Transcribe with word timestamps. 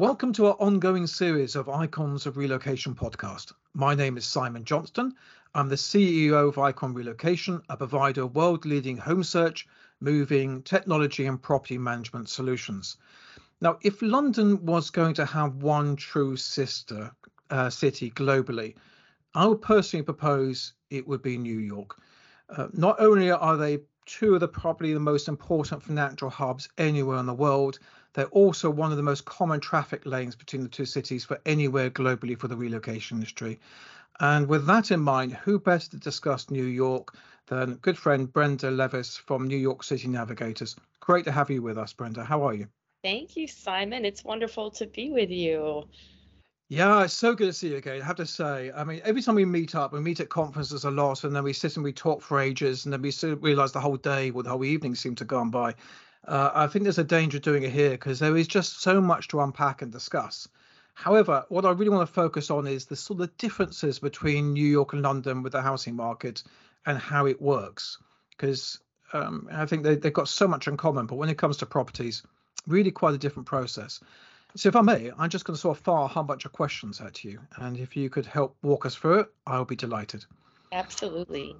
Welcome 0.00 0.32
to 0.32 0.46
our 0.46 0.56
ongoing 0.58 1.06
series 1.06 1.54
of 1.56 1.68
Icons 1.68 2.24
of 2.24 2.38
Relocation 2.38 2.94
podcast. 2.94 3.52
My 3.74 3.94
name 3.94 4.16
is 4.16 4.24
Simon 4.24 4.64
Johnston. 4.64 5.12
I'm 5.54 5.68
the 5.68 5.74
CEO 5.74 6.48
of 6.48 6.56
Icon 6.56 6.94
Relocation, 6.94 7.60
a 7.68 7.76
provider 7.76 8.22
of 8.22 8.34
world 8.34 8.64
leading 8.64 8.96
home 8.96 9.22
search, 9.22 9.68
moving, 10.00 10.62
technology, 10.62 11.26
and 11.26 11.40
property 11.40 11.76
management 11.76 12.30
solutions. 12.30 12.96
Now, 13.60 13.76
if 13.82 14.00
London 14.00 14.64
was 14.64 14.88
going 14.88 15.12
to 15.16 15.26
have 15.26 15.56
one 15.56 15.96
true 15.96 16.34
sister 16.34 17.10
uh, 17.50 17.68
city 17.68 18.10
globally, 18.10 18.76
I 19.34 19.46
would 19.48 19.60
personally 19.60 20.04
propose 20.04 20.72
it 20.88 21.06
would 21.06 21.20
be 21.20 21.36
New 21.36 21.58
York. 21.58 22.00
Uh, 22.48 22.68
not 22.72 22.98
only 23.00 23.30
are 23.30 23.58
they 23.58 23.80
two 24.06 24.32
of 24.32 24.40
the 24.40 24.48
probably 24.48 24.94
the 24.94 24.98
most 24.98 25.28
important 25.28 25.82
financial 25.82 26.30
hubs 26.30 26.70
anywhere 26.78 27.18
in 27.18 27.26
the 27.26 27.34
world, 27.34 27.78
they're 28.12 28.26
also 28.26 28.70
one 28.70 28.90
of 28.90 28.96
the 28.96 29.02
most 29.02 29.24
common 29.24 29.60
traffic 29.60 30.04
lanes 30.04 30.34
between 30.34 30.62
the 30.62 30.68
two 30.68 30.84
cities 30.84 31.24
for 31.24 31.40
anywhere 31.46 31.90
globally 31.90 32.38
for 32.38 32.48
the 32.48 32.56
relocation 32.56 33.18
industry. 33.18 33.60
And 34.20 34.48
with 34.48 34.66
that 34.66 34.90
in 34.90 35.00
mind, 35.00 35.32
who 35.32 35.58
better 35.58 35.90
to 35.90 35.96
discuss 35.96 36.50
New 36.50 36.64
York 36.64 37.16
than 37.46 37.76
good 37.76 37.96
friend 37.96 38.30
Brenda 38.30 38.70
Levis 38.70 39.16
from 39.16 39.46
New 39.46 39.56
York 39.56 39.82
City 39.82 40.08
Navigators? 40.08 40.76
Great 41.00 41.24
to 41.24 41.32
have 41.32 41.50
you 41.50 41.62
with 41.62 41.78
us, 41.78 41.92
Brenda. 41.92 42.24
How 42.24 42.46
are 42.46 42.54
you? 42.54 42.66
Thank 43.02 43.36
you, 43.36 43.48
Simon. 43.48 44.04
It's 44.04 44.24
wonderful 44.24 44.70
to 44.72 44.86
be 44.86 45.10
with 45.10 45.30
you. 45.30 45.88
Yeah, 46.68 47.02
it's 47.02 47.14
so 47.14 47.34
good 47.34 47.46
to 47.46 47.52
see 47.52 47.70
you 47.70 47.78
again. 47.78 48.00
I 48.00 48.04
have 48.04 48.16
to 48.16 48.26
say, 48.26 48.70
I 48.76 48.84
mean, 48.84 49.00
every 49.04 49.22
time 49.22 49.34
we 49.34 49.44
meet 49.44 49.74
up, 49.74 49.92
we 49.92 50.00
meet 50.00 50.20
at 50.20 50.28
conferences 50.28 50.84
a 50.84 50.90
lot, 50.90 51.24
and 51.24 51.34
then 51.34 51.42
we 51.42 51.52
sit 51.52 51.76
and 51.76 51.82
we 51.82 51.92
talk 51.92 52.22
for 52.22 52.38
ages, 52.38 52.84
and 52.84 52.92
then 52.92 53.02
we 53.02 53.12
realize 53.40 53.72
the 53.72 53.80
whole 53.80 53.96
day 53.96 54.30
or 54.30 54.42
the 54.42 54.50
whole 54.50 54.64
evening 54.64 54.94
seemed 54.94 55.18
to 55.18 55.24
go 55.24 55.38
on 55.38 55.50
by. 55.50 55.74
Uh, 56.26 56.50
I 56.54 56.66
think 56.66 56.84
there's 56.84 56.98
a 56.98 57.04
danger 57.04 57.38
doing 57.38 57.62
it 57.62 57.72
here 57.72 57.90
because 57.90 58.18
there 58.18 58.36
is 58.36 58.46
just 58.46 58.82
so 58.82 59.00
much 59.00 59.28
to 59.28 59.40
unpack 59.40 59.82
and 59.82 59.90
discuss. 59.90 60.48
However, 60.94 61.44
what 61.48 61.64
I 61.64 61.70
really 61.70 61.90
want 61.90 62.06
to 62.06 62.12
focus 62.12 62.50
on 62.50 62.66
is 62.66 62.84
the 62.84 62.96
sort 62.96 63.20
of 63.20 63.36
differences 63.38 63.98
between 63.98 64.52
New 64.52 64.66
York 64.66 64.92
and 64.92 65.02
London 65.02 65.42
with 65.42 65.52
the 65.52 65.62
housing 65.62 65.96
market 65.96 66.42
and 66.84 66.98
how 66.98 67.26
it 67.26 67.40
works. 67.40 67.98
Because 68.30 68.80
um, 69.12 69.48
I 69.50 69.66
think 69.66 69.82
they, 69.82 69.96
they've 69.96 70.12
got 70.12 70.28
so 70.28 70.46
much 70.46 70.68
in 70.68 70.76
common, 70.76 71.06
but 71.06 71.16
when 71.16 71.30
it 71.30 71.38
comes 71.38 71.58
to 71.58 71.66
properties, 71.66 72.22
really 72.66 72.90
quite 72.90 73.14
a 73.14 73.18
different 73.18 73.46
process. 73.46 74.00
So, 74.56 74.68
if 74.68 74.76
I 74.76 74.82
may, 74.82 75.12
I'm 75.16 75.30
just 75.30 75.44
going 75.44 75.54
to 75.54 75.60
sort 75.60 75.78
of 75.78 75.84
fire 75.84 76.04
a 76.04 76.08
whole 76.08 76.24
bunch 76.24 76.44
of 76.44 76.52
questions 76.52 77.00
at 77.00 77.22
you. 77.22 77.38
And 77.56 77.78
if 77.78 77.96
you 77.96 78.10
could 78.10 78.26
help 78.26 78.56
walk 78.62 78.84
us 78.84 78.96
through 78.96 79.20
it, 79.20 79.32
I'll 79.46 79.64
be 79.64 79.76
delighted. 79.76 80.24
Absolutely. 80.72 81.54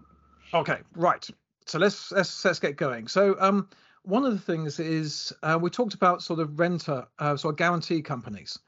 Okay, 0.53 0.79
right. 0.97 1.27
So 1.67 1.79
let's 1.79 2.11
let's 2.11 2.45
let's 2.45 2.59
get 2.59 2.77
going. 2.77 3.07
So, 3.07 3.37
um, 3.39 3.69
one 4.03 4.25
of 4.25 4.33
the 4.33 4.39
things 4.39 4.81
is 4.81 5.33
uh, 5.43 5.59
we 5.61 5.71
talked 5.71 5.95
about 5.95 6.23
sort 6.23 6.41
of 6.41 6.59
renter, 6.59 7.07
uh, 7.19 7.37
sort 7.37 7.55
of 7.55 7.59
guarantee 7.59 8.03
companies. 8.03 8.59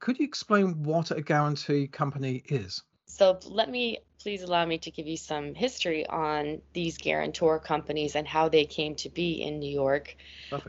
Could 0.00 0.18
you 0.18 0.24
explain 0.24 0.82
what 0.82 1.10
a 1.10 1.22
guarantee 1.22 1.86
company 1.86 2.42
is? 2.46 2.82
So 3.06 3.38
let 3.44 3.70
me 3.70 3.98
please 4.22 4.42
allow 4.42 4.64
me 4.64 4.78
to 4.78 4.90
give 4.90 5.06
you 5.06 5.16
some 5.16 5.54
history 5.54 6.06
on 6.06 6.62
these 6.72 6.96
guarantor 6.96 7.58
companies 7.58 8.14
and 8.14 8.26
how 8.26 8.48
they 8.48 8.64
came 8.64 8.94
to 8.94 9.10
be 9.10 9.42
in 9.42 9.58
New 9.58 9.70
York. 9.70 10.16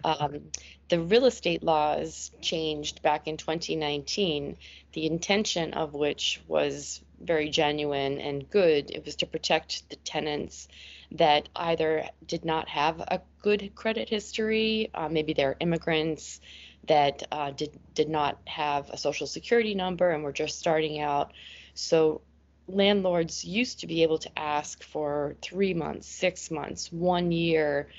Um, 0.03 0.51
the 0.89 0.99
real 0.99 1.25
estate 1.25 1.63
laws 1.63 2.31
changed 2.41 3.01
back 3.01 3.27
in 3.27 3.37
2019, 3.37 4.57
the 4.93 5.05
intention 5.05 5.73
of 5.73 5.93
which 5.93 6.41
was 6.47 7.01
very 7.21 7.49
genuine 7.49 8.19
and 8.19 8.49
good. 8.49 8.91
It 8.91 9.05
was 9.05 9.15
to 9.17 9.25
protect 9.25 9.89
the 9.89 9.95
tenants 9.97 10.67
that 11.13 11.47
either 11.55 12.09
did 12.27 12.43
not 12.43 12.67
have 12.69 12.99
a 12.99 13.21
good 13.41 13.73
credit 13.75 14.09
history, 14.09 14.89
uh, 14.93 15.09
maybe 15.09 15.33
they're 15.33 15.55
immigrants 15.59 16.41
that 16.87 17.23
uh, 17.31 17.51
did 17.51 17.79
did 17.93 18.09
not 18.09 18.39
have 18.45 18.89
a 18.89 18.97
social 18.97 19.27
security 19.27 19.75
number 19.75 20.09
and 20.11 20.23
were 20.23 20.33
just 20.33 20.59
starting 20.59 20.99
out. 20.99 21.31
So 21.75 22.21
landlords 22.67 23.45
used 23.45 23.79
to 23.81 23.87
be 23.87 24.03
able 24.03 24.17
to 24.19 24.39
ask 24.39 24.83
for 24.83 25.35
three 25.41 25.73
months, 25.73 26.07
six 26.07 26.49
months, 26.51 26.91
one 26.91 27.31
year 27.31 27.89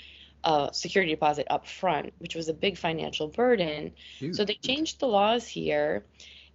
uh, 0.43 0.71
security 0.73 1.13
deposit 1.13 1.47
up 1.51 1.67
front, 1.67 2.13
which 2.19 2.35
was 2.35 2.49
a 2.49 2.55
big 2.55 2.77
financial 2.77 3.29
burden. 3.29 3.93
So 4.35 4.45
they 4.45 4.55
changed 4.55 5.01
the 5.01 5.07
laws 5.07 5.47
here 5.47 6.05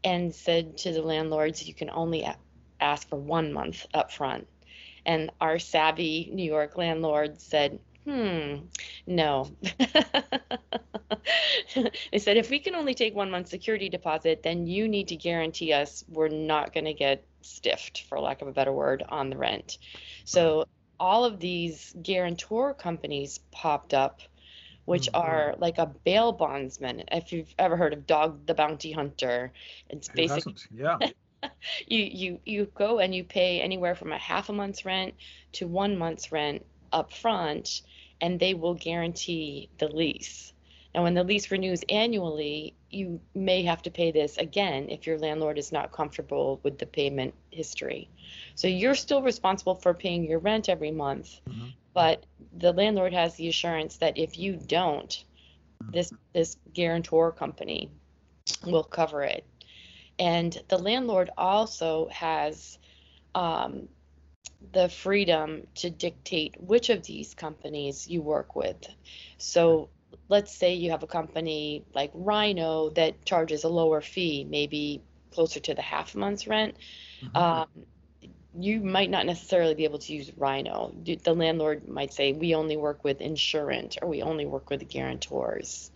and 0.03 0.33
said 0.33 0.77
to 0.79 0.91
the 0.91 1.01
landlords, 1.01 1.67
you 1.67 1.73
can 1.73 1.89
only 1.89 2.27
ask 2.79 3.09
for 3.09 3.17
one 3.17 3.51
month 3.51 3.87
up 3.93 4.11
front. 4.11 4.47
And 5.05 5.31
our 5.39 5.59
savvy 5.59 6.29
New 6.33 6.43
York 6.43 6.77
landlord 6.77 7.41
said, 7.41 7.79
hmm, 8.05 8.57
no. 9.07 9.49
they 12.11 12.19
said, 12.19 12.37
if 12.37 12.49
we 12.49 12.59
can 12.59 12.75
only 12.75 12.93
take 12.93 13.15
one 13.15 13.31
month 13.31 13.47
security 13.47 13.89
deposit, 13.89 14.43
then 14.43 14.67
you 14.67 14.87
need 14.87 15.07
to 15.09 15.15
guarantee 15.15 15.73
us 15.73 16.03
we're 16.09 16.27
not 16.27 16.73
going 16.73 16.85
to 16.85 16.93
get 16.93 17.23
stiffed, 17.41 18.03
for 18.03 18.19
lack 18.19 18.41
of 18.41 18.47
a 18.47 18.51
better 18.51 18.73
word, 18.73 19.03
on 19.09 19.29
the 19.29 19.37
rent. 19.37 19.77
So 20.25 20.65
all 20.99 21.23
of 21.23 21.39
these 21.39 21.95
guarantor 22.01 22.73
companies 22.73 23.39
popped 23.51 23.93
up 23.93 24.21
which 24.89 25.05
mm-hmm. 25.05 25.21
are 25.21 25.55
like 25.59 25.77
a 25.77 25.85
bail 25.85 26.31
bondsman. 26.31 27.03
If 27.11 27.31
you've 27.31 27.53
ever 27.59 27.77
heard 27.77 27.93
of 27.93 28.07
Dog 28.07 28.47
the 28.47 28.55
Bounty 28.55 28.91
Hunter, 28.91 29.53
it's 29.87 30.09
basically 30.09 30.55
yeah. 30.73 30.97
you 31.87 32.03
you 32.03 32.39
you 32.45 32.65
go 32.75 32.99
and 32.99 33.13
you 33.13 33.23
pay 33.23 33.61
anywhere 33.61 33.95
from 33.95 34.11
a 34.11 34.17
half 34.17 34.49
a 34.49 34.53
month's 34.53 34.85
rent 34.85 35.13
to 35.53 35.67
one 35.67 35.97
month's 35.97 36.31
rent 36.31 36.65
up 36.91 37.13
front, 37.13 37.81
and 38.21 38.39
they 38.39 38.53
will 38.53 38.73
guarantee 38.73 39.69
the 39.77 39.87
lease. 39.87 40.53
Now, 40.93 41.03
when 41.03 41.13
the 41.13 41.23
lease 41.23 41.51
renews 41.51 41.83
annually, 41.87 42.73
you 42.89 43.21
may 43.35 43.63
have 43.63 43.83
to 43.83 43.91
pay 43.91 44.11
this 44.11 44.37
again 44.37 44.89
if 44.89 45.05
your 45.05 45.19
landlord 45.19 45.59
is 45.59 45.71
not 45.71 45.91
comfortable 45.91 46.59
with 46.63 46.79
the 46.79 46.87
payment 46.87 47.35
history. 47.51 48.09
So 48.55 48.67
you're 48.67 48.95
still 48.95 49.21
responsible 49.21 49.75
for 49.75 49.93
paying 49.93 50.23
your 50.23 50.39
rent 50.39 50.67
every 50.67 50.91
month, 50.91 51.41
mm-hmm. 51.47 51.67
but 51.93 52.25
the 52.57 52.73
landlord 52.73 53.13
has 53.13 53.35
the 53.35 53.47
assurance 53.47 53.97
that 53.97 54.17
if 54.17 54.39
you 54.39 54.55
don't, 54.55 55.23
this 55.91 56.11
this 56.33 56.57
guarantor 56.73 57.31
company 57.31 57.89
will 58.65 58.83
cover 58.83 59.21
it. 59.23 59.45
And 60.19 60.61
the 60.67 60.77
landlord 60.77 61.29
also 61.37 62.09
has 62.11 62.77
um, 63.33 63.87
the 64.73 64.89
freedom 64.89 65.65
to 65.75 65.89
dictate 65.89 66.55
which 66.59 66.89
of 66.89 67.03
these 67.03 67.33
companies 67.33 68.07
you 68.07 68.21
work 68.21 68.55
with. 68.55 68.85
So 69.37 69.89
let's 70.27 70.51
say 70.51 70.73
you 70.73 70.91
have 70.91 71.03
a 71.03 71.07
company 71.07 71.83
like 71.95 72.11
Rhino 72.13 72.89
that 72.91 73.23
charges 73.25 73.63
a 73.63 73.69
lower 73.69 74.01
fee, 74.01 74.45
maybe 74.49 75.01
closer 75.31 75.59
to 75.61 75.73
the 75.73 75.81
half 75.81 76.15
month's 76.15 76.47
rent. 76.47 76.75
Mm-hmm. 77.23 77.37
Um, 77.37 77.67
you 78.57 78.81
might 78.81 79.09
not 79.09 79.25
necessarily 79.25 79.75
be 79.75 79.85
able 79.85 79.99
to 79.99 80.13
use 80.13 80.31
Rhino. 80.35 80.93
The 81.05 81.33
landlord 81.33 81.87
might 81.87 82.11
say, 82.11 82.33
we 82.33 82.55
only 82.55 82.77
work 82.77 83.03
with 83.03 83.21
Insurent 83.21 83.97
or 84.01 84.09
we 84.09 84.21
only 84.21 84.45
work 84.45 84.69
with 84.69 84.89
guarantors. 84.89 85.91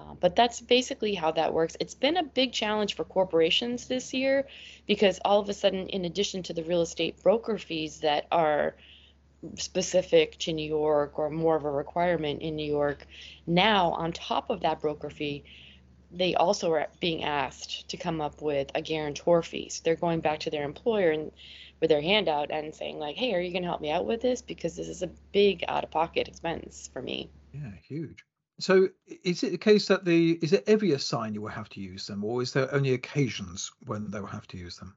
Uh, 0.00 0.14
but 0.14 0.34
that's 0.36 0.60
basically 0.60 1.14
how 1.14 1.30
that 1.32 1.52
works. 1.52 1.76
It's 1.78 1.94
been 1.94 2.16
a 2.16 2.22
big 2.22 2.52
challenge 2.52 2.94
for 2.94 3.04
corporations 3.04 3.86
this 3.86 4.14
year 4.14 4.46
because 4.86 5.20
all 5.24 5.40
of 5.40 5.48
a 5.48 5.54
sudden, 5.54 5.88
in 5.88 6.04
addition 6.04 6.42
to 6.44 6.54
the 6.54 6.64
real 6.64 6.80
estate 6.80 7.22
broker 7.22 7.58
fees 7.58 8.00
that 8.00 8.26
are 8.32 8.76
specific 9.56 10.38
to 10.38 10.52
New 10.52 10.68
York 10.68 11.18
or 11.18 11.28
more 11.28 11.56
of 11.56 11.64
a 11.64 11.70
requirement 11.70 12.40
in 12.40 12.56
New 12.56 12.70
York, 12.70 13.06
now 13.46 13.90
on 13.92 14.12
top 14.12 14.48
of 14.48 14.60
that 14.60 14.80
broker 14.80 15.10
fee, 15.10 15.44
they 16.10 16.34
also 16.34 16.72
are 16.72 16.88
being 17.00 17.24
asked 17.24 17.88
to 17.88 17.96
come 17.96 18.20
up 18.20 18.40
with 18.40 18.70
a 18.74 18.82
guarantor 18.82 19.42
fee. 19.42 19.68
So 19.68 19.82
they're 19.84 19.96
going 19.96 20.20
back 20.20 20.40
to 20.40 20.50
their 20.50 20.64
employer 20.64 21.10
and 21.10 21.30
with 21.80 21.90
their 21.90 22.02
hand 22.02 22.28
out 22.28 22.50
and 22.50 22.74
saying 22.74 22.98
like, 22.98 23.16
"Hey, 23.16 23.34
are 23.34 23.40
you 23.40 23.52
going 23.52 23.62
to 23.62 23.68
help 23.68 23.80
me 23.80 23.90
out 23.90 24.06
with 24.06 24.22
this? 24.22 24.42
Because 24.42 24.76
this 24.76 24.88
is 24.88 25.02
a 25.02 25.10
big 25.32 25.64
out-of-pocket 25.68 26.26
expense 26.28 26.88
for 26.92 27.02
me." 27.02 27.30
Yeah, 27.52 27.72
huge. 27.86 28.24
So 28.60 28.88
is 29.24 29.42
it 29.42 29.52
the 29.52 29.58
case 29.58 29.86
that 29.88 30.04
the 30.04 30.38
is 30.42 30.52
it 30.52 30.64
every 30.66 30.92
assign 30.92 31.34
you 31.34 31.40
will 31.40 31.48
have 31.48 31.68
to 31.70 31.80
use 31.80 32.06
them, 32.06 32.24
or 32.24 32.42
is 32.42 32.52
there 32.52 32.72
only 32.74 32.92
occasions 32.92 33.72
when 33.86 34.10
they 34.10 34.20
will 34.20 34.26
have 34.26 34.46
to 34.48 34.56
use 34.56 34.76
them? 34.76 34.94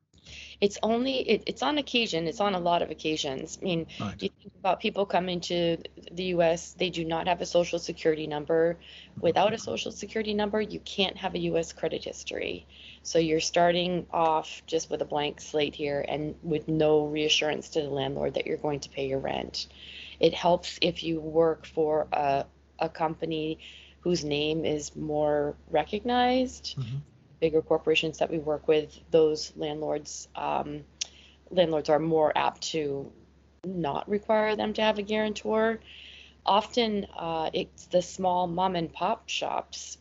It's 0.62 0.78
only 0.84 1.20
it, 1.30 1.44
it's 1.48 1.62
on 1.62 1.78
occasion. 1.78 2.28
It's 2.28 2.40
on 2.40 2.56
a 2.56 2.60
lot 2.60 2.82
of 2.82 2.90
occasions. 2.90 3.58
I 3.62 3.66
mean, 3.66 3.88
right. 4.00 4.22
you 4.22 4.30
think 4.42 4.54
about 4.60 4.80
people 4.80 5.06
coming 5.06 5.42
to 5.42 5.78
the 6.12 6.24
U.S. 6.36 6.74
They 6.74 6.90
do 6.90 7.04
not 7.04 7.28
have 7.28 7.42
a 7.42 7.46
social 7.46 7.80
security 7.80 8.28
number. 8.28 8.78
Without 9.20 9.54
a 9.54 9.58
social 9.58 9.92
security 9.92 10.34
number, 10.34 10.62
you 10.62 10.80
can't 10.80 11.18
have 11.18 11.36
a 11.36 11.40
U.S. 11.40 11.74
credit 11.74 12.04
history. 12.04 12.66
So 13.02 13.20
you're 13.20 13.42
starting 13.42 14.08
off 14.12 14.62
just 14.66 14.90
with 14.90 15.02
a 15.02 15.06
blank 15.06 15.42
slate 15.42 15.76
here 15.76 16.06
and 16.08 16.36
with 16.42 16.68
no 16.68 17.06
reassurance 17.06 17.70
to 17.70 17.82
the 17.82 17.90
landlord 17.90 18.36
that 18.36 18.48
you're 18.48 18.58
going 18.58 18.80
to 18.82 18.90
pay 18.90 19.08
your 19.08 19.20
rent. 19.20 19.68
It 20.20 20.34
helps 20.34 20.80
if 20.82 21.04
you 21.04 21.20
work 21.20 21.66
for 21.66 22.08
a, 22.14 22.46
a 22.80 22.90
company 22.90 23.60
whose 24.02 24.24
name 24.24 24.66
is 24.66 24.96
more 24.96 25.56
recognized. 25.70 26.76
Mm-hmm 26.78 26.98
bigger 27.40 27.62
corporations 27.62 28.20
that 28.20 28.32
we 28.32 28.38
work 28.38 28.68
with, 28.70 28.98
those 29.12 29.52
landlords 29.58 30.30
um, 30.36 30.84
landlords 31.50 31.90
are 31.90 32.00
more 32.00 32.32
apt 32.38 32.62
to 32.62 33.12
not 33.66 34.08
require 34.10 34.56
them 34.56 34.74
to 34.74 34.82
have 34.82 34.98
a 34.98 35.02
guarantor. 35.02 35.80
Often, 36.46 37.06
uh, 37.18 37.50
it's 37.54 37.86
the 37.88 38.02
small 38.02 38.48
mom 38.48 38.76
and 38.76 38.92
pop 38.92 39.28
shops 39.28 39.98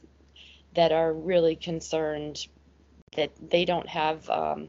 that 0.75 0.93
are 0.93 1.13
really 1.13 1.57
concerned 1.57 2.47
that 3.17 3.31
they 3.51 3.65
don't 3.65 3.89
have 3.89 4.29
um, 4.31 4.69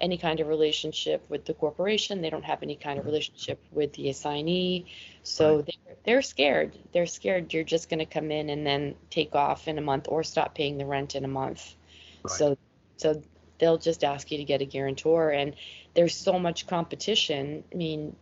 any 0.00 0.16
kind 0.16 0.40
of 0.40 0.46
relationship 0.48 1.28
with 1.28 1.44
the 1.44 1.54
corporation. 1.54 2.20
They 2.20 2.30
don't 2.30 2.44
have 2.44 2.62
any 2.62 2.76
kind 2.76 2.98
of 2.98 3.04
relationship 3.06 3.62
with 3.70 3.92
the 3.94 4.08
assignee. 4.08 4.86
So 5.22 5.56
Right. 5.56 5.66
they're, 5.66 5.85
they're 6.06 6.22
scared. 6.22 6.78
They're 6.92 7.06
scared 7.06 7.52
you're 7.52 7.64
just 7.64 7.90
going 7.90 7.98
to 7.98 8.06
come 8.06 8.30
in 8.30 8.48
and 8.48 8.64
then 8.64 8.94
take 9.10 9.34
off 9.34 9.68
in 9.68 9.76
a 9.76 9.82
month 9.82 10.06
or 10.08 10.22
stop 10.22 10.54
paying 10.54 10.78
the 10.78 10.86
rent 10.86 11.16
in 11.16 11.24
a 11.24 11.28
month. 11.28 11.74
Right. 12.22 12.32
So, 12.32 12.58
so 12.96 13.22
they'll 13.58 13.76
just 13.76 14.04
ask 14.04 14.30
you 14.30 14.38
to 14.38 14.44
get 14.44 14.62
a 14.62 14.64
guarantor. 14.64 15.30
And 15.30 15.54
there's 15.94 16.14
so 16.14 16.38
much 16.38 16.68
competition. 16.68 17.64
I 17.72 17.76
mean, 17.76 18.14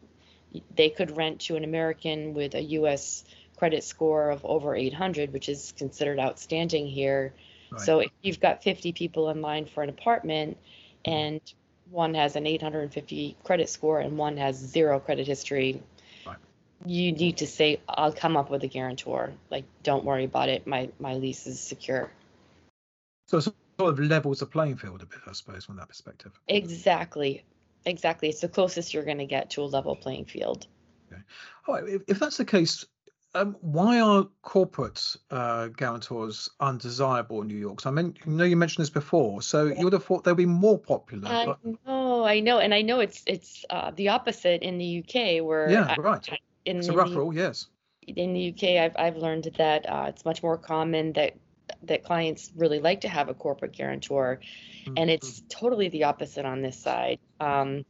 they 0.75 0.89
could 0.89 1.17
rent 1.17 1.41
to 1.43 1.57
an 1.57 1.65
American 1.65 2.33
with 2.33 2.55
a 2.55 2.63
U.S. 2.63 3.25
credit 3.59 3.85
score 3.85 4.31
of 4.31 4.45
over 4.45 4.75
800, 4.75 5.33
which 5.33 5.51
is 5.51 5.75
considered 5.77 6.19
outstanding 6.19 6.87
here. 6.87 7.35
Right. 7.71 7.81
So 7.83 7.99
if 8.01 8.11
you've 8.23 8.41
got 8.41 8.63
50 8.63 8.93
people 8.93 9.29
in 9.29 9.43
line 9.43 9.67
for 9.67 9.83
an 9.83 9.91
apartment 9.91 10.57
mm-hmm. 11.07 11.13
and 11.13 11.41
one 11.91 12.15
has 12.15 12.35
an 12.35 12.47
850 12.47 13.37
credit 13.45 13.69
score 13.69 14.01
and 14.01 14.17
one 14.17 14.39
has 14.39 14.57
zero 14.57 14.99
credit 15.01 15.27
history. 15.27 15.83
You 16.85 17.13
need 17.13 17.39
to 17.39 17.47
say, 17.47 17.81
I'll 17.89 18.13
come 18.13 18.37
up 18.37 18.51
with 18.51 18.63
a 18.65 18.69
guarantor. 18.69 19.33
Like, 19.51 19.65
don't 19.83 20.05
worry 20.05 20.25
about 20.25 20.49
it. 20.49 20.67
My, 20.67 20.91
my 20.99 21.15
lease 21.15 21.47
is 21.47 21.61
secure. 21.61 22.11
So 23.27 23.39
it 23.39 23.43
sort 23.43 23.55
of 23.81 23.99
levels 23.99 24.41
the 24.41 24.47
playing 24.47 24.77
field 24.77 25.03
a 25.03 25.07
bit, 25.07 25.21
I 25.27 25.33
suppose, 25.33 25.65
from 25.65 25.77
that 25.77 25.89
perspective. 25.89 26.33
Exactly. 26.49 27.43
Exactly. 27.87 28.29
It's 28.29 28.41
the 28.41 28.49
closest 28.49 28.95
you're 28.95 29.05
going 29.05 29.19
to 29.19 29.27
get 29.27 29.51
to 29.51 29.63
a 29.63 29.65
level 29.65 29.97
playing 29.97 30.27
field. 30.27 30.67
All 31.67 31.75
right, 31.75 31.89
if, 31.89 32.03
if 32.09 32.19
that's 32.19 32.37
the 32.37 32.45
case, 32.45 32.85
um, 33.35 33.57
why 33.61 34.01
are 34.01 34.27
corporate 34.43 35.17
uh, 35.31 35.69
guarantors 35.69 36.51
undesirable 36.61 37.43
in 37.43 37.49
New 37.49 37.57
York? 37.57 37.81
So 37.81 37.91
I 37.91 37.93
mean, 37.93 38.15
you 38.25 38.33
know, 38.33 38.45
you 38.45 38.57
mentioned 38.57 38.83
this 38.83 38.91
before, 38.91 39.43
so 39.43 39.67
you 39.67 39.85
would 39.85 39.93
have 39.93 40.05
thought 40.05 40.25
they'd 40.25 40.37
be 40.37 40.47
more 40.47 40.79
popular. 40.79 41.29
I 41.29 41.47
but- 41.47 41.59
know, 41.87 42.25
I 42.25 42.41
know, 42.41 42.59
and 42.59 42.73
I 42.75 42.83
know 42.83 43.01
it's 43.01 43.23
it's 43.27 43.65
uh, 43.71 43.91
the 43.93 44.09
opposite 44.09 44.63
in 44.63 44.79
the 44.79 45.05
UK, 45.05 45.45
where 45.45 45.71
yeah, 45.71 45.95
I- 45.97 46.01
right. 46.01 46.29
In, 46.65 46.79
It's 46.79 46.89
a 46.89 46.93
rough 46.93 47.11
the 47.11 47.17
rule, 47.17 47.35
yes. 47.35 47.69
in 48.07 48.33
the 48.33 48.51
UK, 48.51 48.83
I've 48.83 48.97
I've 48.97 49.17
learned 49.17 49.51
that 49.57 49.89
uh, 49.89 50.07
it's 50.09 50.25
much 50.25 50.43
more 50.43 50.59
common 50.59 51.13
that 51.15 51.35
that 51.83 52.05
clients 52.05 52.53
really 52.57 52.79
like 52.79 53.03
to 53.03 53.09
have 53.09 53.29
a 53.29 53.35
corporate 53.35 53.73
guarantor, 53.73 54.41
and 54.97 55.11
it's 55.11 55.43
totally 55.49 55.89
the 55.89 56.05
opposite 56.05 56.45
on 56.45 56.63
this 56.63 56.79
side. 56.79 57.19
Um, 57.41 57.85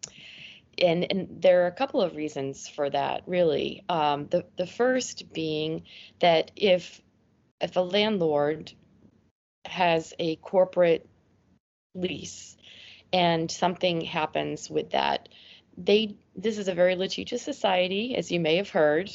and 0.79 1.06
and 1.11 1.43
there 1.43 1.65
are 1.65 1.67
a 1.67 1.73
couple 1.73 2.00
of 2.03 2.17
reasons 2.17 2.69
for 2.69 2.91
that, 2.91 3.23
really. 3.26 3.85
Um, 3.88 4.26
the 4.29 4.44
the 4.56 4.67
first 4.67 5.32
being 5.32 5.82
that 6.21 6.50
if 6.56 7.00
if 7.61 7.76
a 7.76 7.81
landlord 7.81 8.73
has 9.65 10.12
a 10.19 10.37
corporate 10.37 11.09
lease 11.94 12.56
and 13.12 13.50
something 13.50 14.00
happens 14.00 14.69
with 14.69 14.91
that, 14.91 15.29
they 15.76 16.17
this 16.37 16.59
is 16.59 16.69
a 16.69 16.75
very 16.75 16.97
litigious 16.97 17.43
society, 17.43 18.17
as 18.17 18.31
you 18.31 18.41
may 18.41 18.56
have 18.56 18.71
heard. 18.71 19.11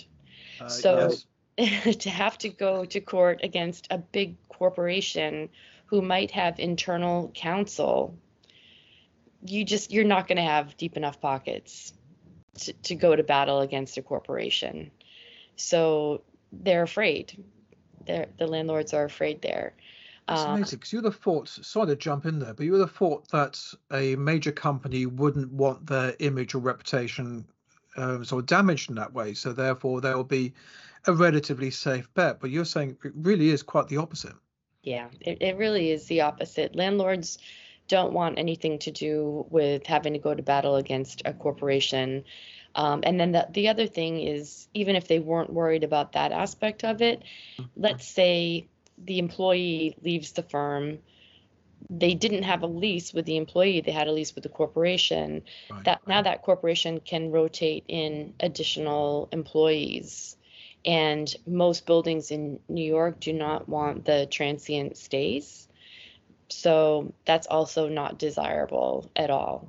Uh, 0.59 0.67
so- 0.67 1.09
yes. 1.09 1.25
to 1.97 2.09
have 2.09 2.37
to 2.37 2.47
go 2.47 2.85
to 2.85 3.01
court 3.01 3.41
against 3.43 3.87
a 3.91 3.97
big 3.97 4.37
corporation 4.47 5.49
who 5.87 6.01
might 6.01 6.31
have 6.31 6.57
internal 6.57 7.29
counsel 7.35 8.15
you 9.45 9.63
just 9.63 9.91
you're 9.91 10.03
not 10.03 10.27
going 10.27 10.37
to 10.37 10.43
have 10.43 10.75
deep 10.77 10.97
enough 10.97 11.19
pockets 11.21 11.93
to, 12.57 12.73
to 12.73 12.95
go 12.95 13.15
to 13.15 13.23
battle 13.23 13.61
against 13.61 13.97
a 13.97 14.01
corporation. 14.01 14.91
So 15.55 16.21
they're 16.51 16.83
afraid. 16.83 17.43
They're, 18.05 18.27
the 18.37 18.47
landlords 18.47 18.93
are 18.93 19.05
afraid 19.05 19.41
there 19.41 19.73
That's 20.29 20.43
Uh, 20.43 20.49
amazing 20.49 20.77
because 20.77 20.93
you 20.93 20.99
would 20.99 21.05
have 21.11 21.15
thought, 21.15 21.49
sorry 21.49 21.87
to 21.87 21.95
jump 21.95 22.25
in 22.25 22.37
there, 22.37 22.53
but 22.53 22.63
you 22.63 22.71
would 22.73 22.81
have 22.81 22.91
thought 22.91 23.27
that 23.29 23.59
a 23.91 24.15
major 24.15 24.51
company 24.51 25.07
wouldn't 25.07 25.51
want 25.51 25.87
their 25.87 26.15
image 26.19 26.53
or 26.53 26.59
reputation 26.59 27.45
um, 27.97 28.23
sort 28.23 28.43
of 28.43 28.45
damaged 28.45 28.89
in 28.89 28.95
that 28.95 29.11
way. 29.11 29.33
So 29.33 29.53
therefore, 29.53 30.01
there 30.01 30.15
will 30.15 30.23
be 30.23 30.53
a 31.07 31.13
relatively 31.13 31.71
safe 31.71 32.13
bet. 32.13 32.39
But 32.39 32.51
you're 32.51 32.65
saying 32.65 32.97
it 33.03 33.13
really 33.15 33.49
is 33.49 33.63
quite 33.63 33.87
the 33.87 33.97
opposite. 33.97 34.35
Yeah, 34.83 35.07
it, 35.19 35.41
it 35.41 35.57
really 35.57 35.89
is 35.89 36.05
the 36.05 36.21
opposite. 36.21 36.75
Landlords 36.75 37.39
don't 37.87 38.13
want 38.13 38.37
anything 38.37 38.77
to 38.79 38.91
do 38.91 39.47
with 39.49 39.87
having 39.87 40.13
to 40.13 40.19
go 40.19 40.35
to 40.35 40.43
battle 40.43 40.75
against 40.75 41.23
a 41.25 41.33
corporation. 41.33 42.23
Um, 42.75 43.01
and 43.03 43.19
then 43.19 43.31
the, 43.31 43.47
the 43.51 43.69
other 43.69 43.87
thing 43.87 44.21
is, 44.21 44.67
even 44.75 44.95
if 44.95 45.07
they 45.07 45.17
weren't 45.17 45.51
worried 45.51 45.83
about 45.83 46.11
that 46.11 46.31
aspect 46.31 46.83
of 46.83 47.01
it, 47.01 47.23
let's 47.75 48.07
say 48.07 48.67
the 49.05 49.19
employee 49.19 49.95
leaves 50.03 50.31
the 50.33 50.43
firm, 50.43 50.99
they 51.89 52.13
didn't 52.13 52.43
have 52.43 52.63
a 52.63 52.67
lease 52.67 53.13
with 53.13 53.25
the 53.25 53.37
employee, 53.37 53.81
they 53.81 53.91
had 53.91 54.07
a 54.07 54.11
lease 54.11 54.35
with 54.35 54.43
the 54.43 54.49
corporation. 54.49 55.43
Right. 55.71 55.85
That 55.85 56.01
now 56.07 56.21
that 56.21 56.41
corporation 56.41 56.99
can 56.99 57.31
rotate 57.31 57.85
in 57.87 58.33
additional 58.39 59.29
employees. 59.31 60.35
And 60.85 61.33
most 61.45 61.85
buildings 61.85 62.31
in 62.31 62.59
New 62.69 62.83
York 62.83 63.19
do 63.19 63.33
not 63.33 63.67
want 63.67 64.05
the 64.05 64.27
transient 64.31 64.97
stays. 64.97 65.67
So 66.49 67.13
that's 67.25 67.47
also 67.47 67.89
not 67.89 68.17
desirable 68.17 69.11
at 69.15 69.29
all 69.29 69.67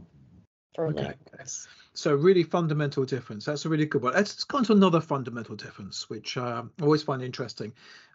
for 0.75 0.89
Okay. 0.89 1.03
landlords. 1.03 1.69
So 1.95 2.15
really 2.15 2.45
fundamental 2.45 3.05
difference. 3.05 3.45
That's 3.45 3.65
a 3.65 3.69
really 3.69 3.87
good 3.87 4.03
one. 4.03 4.15
Let's, 4.15 4.45
go 4.45 4.59
on 4.59 4.65
to 4.65 4.73
another 4.73 5.01
fundamental 5.01 5.57
difference, 5.57 6.09
which 6.09 6.37
uh, 6.37 6.63
I 6.81 6.83
always 6.83 7.03
find 7.03 7.23
interesting, 7.23 7.73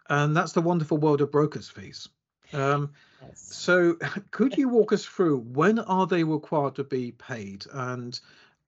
and 0.08 0.36
that's 0.36 0.52
the 0.52 0.60
wonderful 0.62 0.98
world 0.98 1.20
of 1.20 1.30
brokers' 1.30 1.68
fees. 1.68 2.08
Um, 2.52 2.92
Yes. 3.22 3.50
so 3.50 3.94
could 4.30 4.56
you 4.56 4.68
walk 4.68 4.92
us 4.92 5.04
through 5.04 5.38
when 5.38 5.78
are 5.78 6.06
they 6.06 6.24
required 6.24 6.76
to 6.76 6.84
be 6.84 7.12
paid, 7.12 7.66
and 7.72 8.18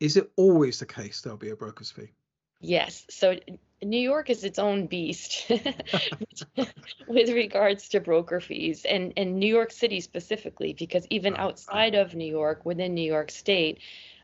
is 0.00 0.17
it 0.17 0.31
always 0.37 0.79
the 0.79 0.87
case 0.87 1.20
there'll 1.20 1.38
be 1.38 1.50
a 1.50 1.56
broker's 1.56 1.90
fee? 1.90 2.11
Yes. 2.61 3.06
So 3.08 3.37
New 3.82 4.00
York 4.00 4.31
is 4.31 4.43
its 4.43 4.58
own 4.58 4.87
beast 4.87 5.50
with 7.08 7.31
regards 7.31 7.88
to 7.91 8.00
broker 8.00 8.41
fees 8.41 8.84
and, 8.84 9.12
and 9.17 9.38
New 9.38 9.52
York 9.52 9.70
City 9.70 10.00
specifically, 10.00 10.73
because 10.73 11.06
even 11.11 11.37
outside 11.37 11.94
of 11.94 12.14
New 12.14 12.26
York, 12.29 12.64
within 12.64 12.94
New 12.94 13.08
York 13.08 13.31
State, 13.31 13.79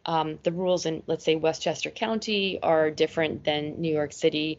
um, 0.07 0.39
the 0.43 0.53
rules 0.53 0.85
in, 0.85 1.03
let's 1.07 1.25
say, 1.25 1.37
Westchester 1.37 1.91
County 1.91 2.61
are 2.63 2.91
different 2.91 3.45
than 3.45 3.81
New 3.81 3.93
York 3.93 4.13
City. 4.13 4.59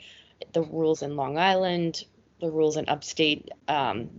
The 0.53 0.61
rules 0.61 1.01
in 1.01 1.15
Long 1.15 1.37
Island, 1.37 2.03
the 2.39 2.49
rules 2.49 2.77
in 2.77 2.89
upstate, 2.89 3.49
um, 3.67 4.09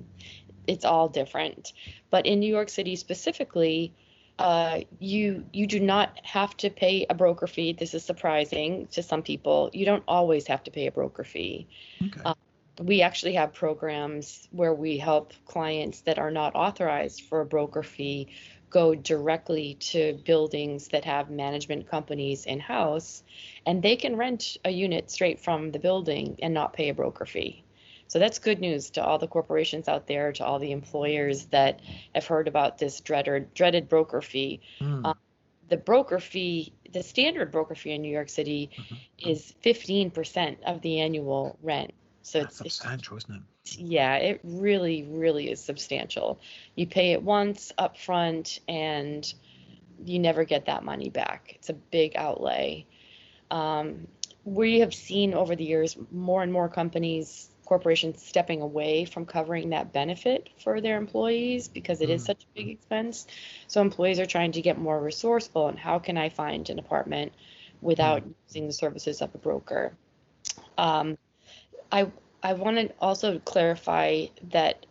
it's 0.67 0.85
all 0.85 1.09
different. 1.09 1.73
But 2.11 2.27
in 2.27 2.41
New 2.41 2.53
York 2.53 2.69
City 2.69 2.97
specifically, 2.97 3.93
uh, 4.39 4.81
you 4.99 5.45
you 5.53 5.67
do 5.67 5.81
not 5.81 6.21
have 6.25 6.57
to 6.59 6.71
pay 6.71 7.07
a 7.09 7.15
broker 7.15 7.47
fee. 7.47 7.73
This 7.73 7.95
is 7.95 8.05
surprising 8.05 8.87
to 8.89 9.03
some 9.03 9.23
people. 9.23 9.71
You 9.73 9.87
don't 9.87 10.05
always 10.07 10.47
have 10.47 10.63
to 10.65 10.71
pay 10.71 10.87
a 10.87 10.93
broker 10.93 11.25
fee. 11.25 11.67
Okay. 12.03 12.21
Uh, 12.25 12.35
We 12.79 13.01
actually 13.01 13.37
have 13.37 13.55
programs 13.55 14.49
where 14.51 14.75
we 14.75 14.99
help 14.99 15.33
clients 15.47 16.03
that 16.03 16.19
are 16.19 16.31
not 16.31 16.55
authorized 16.55 17.23
for 17.23 17.41
a 17.41 17.47
broker 17.47 17.83
fee 17.83 18.29
go 18.69 18.95
directly 18.95 19.77
to 19.93 20.13
buildings 20.25 20.89
that 20.89 21.05
have 21.05 21.31
management 21.31 21.89
companies 21.89 22.45
in 22.45 22.61
house, 22.61 23.25
and 23.65 23.83
they 23.83 23.97
can 23.97 24.17
rent 24.17 24.59
a 24.65 24.71
unit 24.71 25.11
straight 25.11 25.41
from 25.41 25.73
the 25.73 25.79
building 25.79 26.37
and 26.43 26.53
not 26.53 26.75
pay 26.75 26.91
a 26.91 26.95
broker 26.95 27.25
fee. 27.25 27.63
So 28.09 28.19
that's 28.19 28.39
good 28.39 28.61
news 28.61 28.91
to 28.91 29.05
all 29.05 29.19
the 29.19 29.27
corporations 29.27 29.89
out 29.89 30.07
there, 30.07 30.33
to 30.33 30.45
all 30.45 30.59
the 30.59 30.73
employers 30.73 31.47
that 31.47 31.81
have 32.15 32.27
heard 32.27 32.49
about 32.49 32.79
this 32.79 33.01
dreaded 33.01 33.53
dreaded 33.55 33.89
broker 33.89 34.21
fee. 34.21 34.61
Hmm, 34.79 35.07
uh, 35.07 35.15
The 35.69 35.77
broker 35.77 36.21
fee, 36.21 36.73
the 36.93 37.03
standard 37.03 37.51
broker 37.51 37.75
fee 37.75 37.93
in 37.93 38.03
New 38.03 38.13
York 38.13 38.29
City 38.29 38.71
mhm. 38.77 38.99
is 39.19 39.55
15% 39.65 40.63
of 40.65 40.81
the 40.83 41.01
annual 41.01 41.59
rent. 41.63 41.93
So 42.23 42.41
That's 42.41 42.61
it's, 42.61 42.67
it's 42.67 42.75
substantial, 42.77 43.17
isn't 43.17 43.35
it? 43.35 43.43
yeah, 43.75 44.17
it 44.17 44.41
really, 44.45 45.03
really 45.05 45.51
is 45.51 45.61
substantial. 45.61 46.39
You 46.75 46.87
pay 46.87 47.13
it 47.13 47.23
once 47.23 47.73
up 47.79 47.97
front 47.97 48.61
and 48.69 49.33
you 50.05 50.19
never 50.19 50.45
get 50.45 50.67
that 50.67 50.85
money 50.85 51.11
back. 51.11 51.53
It's 51.57 51.69
a 51.69 51.75
big 51.75 52.17
outlay. 52.17 52.87
Um, 53.51 54.07
we 54.45 54.81
have 54.81 54.95
seen 54.95 55.35
over 55.35 55.57
the 55.57 55.65
years 55.65 55.97
more 56.11 56.43
and 56.43 56.53
more 56.53 56.69
companies, 56.69 57.51
corporations 57.67 58.23
stepping 58.23 58.63
away 58.63 59.05
from 59.05 59.27
covering 59.27 59.71
that 59.71 59.93
benefit 59.93 60.49
for 60.59 60.81
their 60.81 60.97
employees 60.97 61.69
because 61.69 62.01
it 62.01 62.11
is 62.11 62.23
Mm. 62.23 62.27
such 62.27 62.45
a 62.45 62.47
big 62.55 62.69
expense. 62.69 63.27
So 63.67 63.81
employees 63.81 64.21
are 64.21 64.27
trying 64.27 64.53
to 64.53 64.63
get 64.63 64.79
more 64.79 65.01
resourceful 65.01 65.69
and 65.69 65.79
how 65.79 65.99
can 65.99 66.17
I 66.17 66.29
find 66.31 66.71
an 66.71 66.79
apartment 66.79 67.33
without 67.83 68.23
using 68.47 68.67
the 68.67 68.73
services 68.73 69.21
of 69.21 69.35
a 69.35 69.39
broker? 69.39 69.93
Um, 70.79 71.19
I 71.93 72.11
I 72.43 72.53
want 72.55 72.77
to 72.77 72.95
also 73.01 73.39
clarify 73.41 74.27
that 74.51 74.87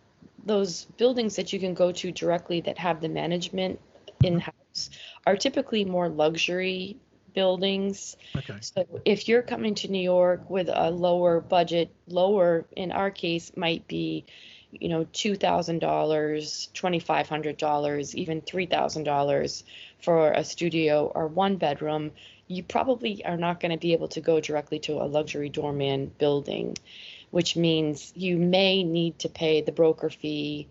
those 0.45 0.85
buildings 0.97 1.35
that 1.37 1.53
you 1.53 1.59
can 1.59 1.73
go 1.73 1.91
to 1.91 2.11
directly 2.11 2.61
that 2.61 2.77
have 2.77 3.01
the 3.01 3.09
management 3.09 3.79
in 4.23 4.39
house 4.39 4.89
are 5.25 5.35
typically 5.37 5.85
more 5.85 6.09
luxury 6.09 6.97
buildings. 7.35 8.17
Okay. 8.35 8.57
So 8.61 8.87
if 9.05 9.27
you're 9.27 9.43
coming 9.43 9.75
to 9.75 9.91
New 9.91 10.01
York 10.01 10.49
with 10.49 10.69
a 10.73 10.89
lower 10.89 11.41
budget, 11.41 11.93
lower 12.07 12.65
in 12.75 12.91
our 12.91 13.11
case 13.11 13.51
might 13.55 13.87
be, 13.87 14.25
you 14.71 14.89
know, 14.89 15.05
$2,000, 15.05 15.79
$2,500, 15.79 18.15
even 18.15 18.41
$3,000 18.41 19.63
for 20.01 20.31
a 20.31 20.43
studio 20.43 21.11
or 21.13 21.27
one 21.27 21.57
bedroom, 21.57 22.09
you 22.47 22.63
probably 22.63 23.23
are 23.25 23.37
not 23.37 23.59
going 23.59 23.71
to 23.71 23.77
be 23.77 23.93
able 23.93 24.07
to 24.09 24.21
go 24.21 24.39
directly 24.39 24.79
to 24.79 24.93
a 24.93 25.05
luxury 25.05 25.49
doorman 25.49 26.11
building, 26.17 26.77
which 27.31 27.55
means 27.55 28.13
you 28.15 28.37
may 28.37 28.83
need 28.83 29.17
to 29.19 29.29
pay 29.29 29.61
the 29.61 29.71
broker 29.71 30.09
fee 30.09 30.67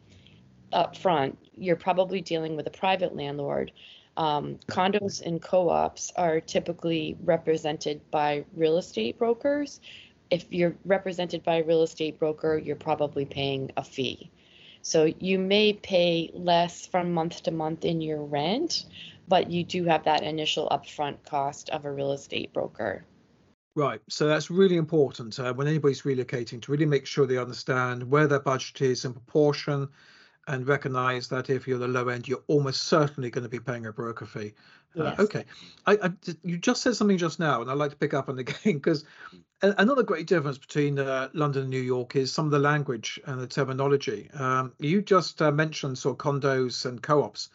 up 0.72 0.96
front. 0.96 1.38
You're 1.56 1.76
probably 1.76 2.20
dealing 2.20 2.56
with 2.56 2.66
a 2.66 2.70
private 2.70 3.16
landlord. 3.16 3.72
Um, 4.16 4.58
condos 4.68 5.20
and 5.20 5.42
co 5.42 5.68
ops 5.68 6.12
are 6.16 6.40
typically 6.40 7.16
represented 7.24 8.00
by 8.10 8.44
real 8.54 8.78
estate 8.78 9.18
brokers. 9.18 9.80
If 10.30 10.46
you're 10.50 10.76
represented 10.84 11.42
by 11.42 11.56
a 11.56 11.64
real 11.64 11.82
estate 11.82 12.18
broker, 12.18 12.56
you're 12.56 12.76
probably 12.76 13.24
paying 13.24 13.70
a 13.76 13.84
fee. 13.84 14.30
So 14.82 15.04
you 15.18 15.38
may 15.38 15.72
pay 15.72 16.30
less 16.34 16.86
from 16.86 17.12
month 17.12 17.44
to 17.44 17.50
month 17.50 17.84
in 17.84 18.00
your 18.00 18.22
rent, 18.22 18.84
but 19.26 19.50
you 19.50 19.64
do 19.64 19.84
have 19.84 20.04
that 20.04 20.22
initial 20.22 20.68
upfront 20.70 21.24
cost 21.24 21.70
of 21.70 21.84
a 21.84 21.90
real 21.90 22.12
estate 22.12 22.52
broker. 22.52 23.04
Right. 23.76 24.00
So 24.08 24.28
that's 24.28 24.50
really 24.50 24.76
important 24.76 25.38
uh, 25.40 25.52
when 25.52 25.66
anybody's 25.66 26.02
relocating 26.02 26.62
to 26.62 26.70
really 26.70 26.86
make 26.86 27.06
sure 27.06 27.26
they 27.26 27.38
understand 27.38 28.08
where 28.08 28.28
their 28.28 28.40
budget 28.40 28.82
is 28.82 29.04
in 29.04 29.12
proportion 29.12 29.88
and 30.46 30.66
recognize 30.66 31.28
that 31.28 31.50
if 31.50 31.66
you're 31.66 31.78
the 31.78 31.88
low 31.88 32.08
end, 32.08 32.28
you're 32.28 32.42
almost 32.48 32.82
certainly 32.82 33.30
going 33.30 33.44
to 33.44 33.48
be 33.48 33.60
paying 33.60 33.86
a 33.86 33.92
broker 33.92 34.26
fee. 34.26 34.54
Uh, 34.98 35.04
yes. 35.04 35.18
Uh, 35.18 35.22
okay. 35.22 35.44
I, 35.86 35.98
I, 36.02 36.10
you 36.42 36.58
just 36.58 36.82
said 36.82 36.96
something 36.96 37.18
just 37.18 37.38
now, 37.40 37.62
and 37.62 37.70
I'd 37.70 37.78
like 37.78 37.90
to 37.90 37.96
pick 37.96 38.14
up 38.14 38.28
on 38.28 38.38
again 38.40 38.54
because 38.74 39.04
another 39.62 40.02
great 40.02 40.26
difference 40.26 40.58
between 40.58 40.98
uh, 40.98 41.28
London 41.32 41.62
and 41.62 41.70
New 41.70 41.80
York 41.80 42.16
is 42.16 42.32
some 42.32 42.44
of 42.46 42.50
the 42.50 42.58
language 42.58 43.18
and 43.26 43.40
the 43.40 43.46
terminology. 43.46 44.30
Um, 44.34 44.72
you 44.78 45.02
just 45.02 45.40
uh, 45.40 45.50
mentioned 45.50 45.98
sort 45.98 46.14
of 46.14 46.18
condos 46.18 46.84
and 46.86 47.02
co 47.02 47.22
ops. 47.22 47.50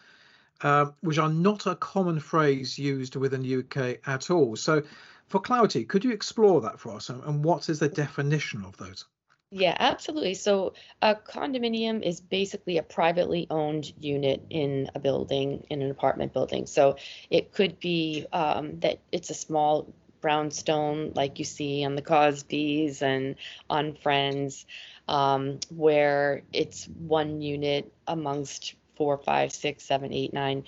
Uh, 0.62 0.88
which 1.00 1.18
are 1.18 1.30
not 1.30 1.68
a 1.68 1.76
common 1.76 2.20
phrase 2.20 2.78
used 2.78 3.16
within 3.16 3.42
the 3.42 3.60
UK 3.60 3.98
at 4.06 4.30
all. 4.30 4.58
So, 4.58 4.84
for 5.28 5.40
clarity, 5.40 5.86
could 5.86 6.04
you 6.04 6.12
explore 6.12 6.60
that 6.60 6.82
for 6.82 6.94
us 6.94 7.08
and, 7.10 7.24
and 7.24 7.46
what 7.46 7.70
is 7.70 7.80
the 7.80 7.88
definition 7.88 8.66
of 8.66 8.76
those? 8.76 9.06
Yeah, 9.52 9.76
absolutely. 9.80 10.36
So 10.36 10.74
a 11.02 11.16
condominium 11.16 12.04
is 12.04 12.22
basically 12.22 12.78
a 12.78 12.84
privately 12.84 13.48
owned 13.50 13.92
unit 14.00 14.46
in 14.52 14.92
a 14.94 15.00
building, 15.00 15.66
in 15.72 15.82
an 15.82 15.90
apartment 15.90 16.34
building. 16.34 16.68
So 16.68 16.98
it 17.32 17.52
could 17.52 17.80
be 17.80 18.28
um, 18.32 18.80
that 18.82 19.00
it's 19.12 19.32
a 19.32 19.34
small 19.34 19.92
brownstone 20.22 21.14
like 21.16 21.40
you 21.40 21.46
see 21.46 21.84
on 21.84 21.96
the 21.96 22.02
Cosbys 22.04 23.02
and 23.02 23.38
on 23.70 23.96
Friends, 23.96 24.68
um, 25.08 25.60
where 25.70 26.44
it's 26.54 26.86
one 26.88 27.42
unit 27.42 27.92
amongst 28.08 28.76
four, 28.98 29.18
five, 29.18 29.52
six, 29.52 29.84
seven, 29.84 30.14
eight, 30.14 30.32
nine. 30.32 30.66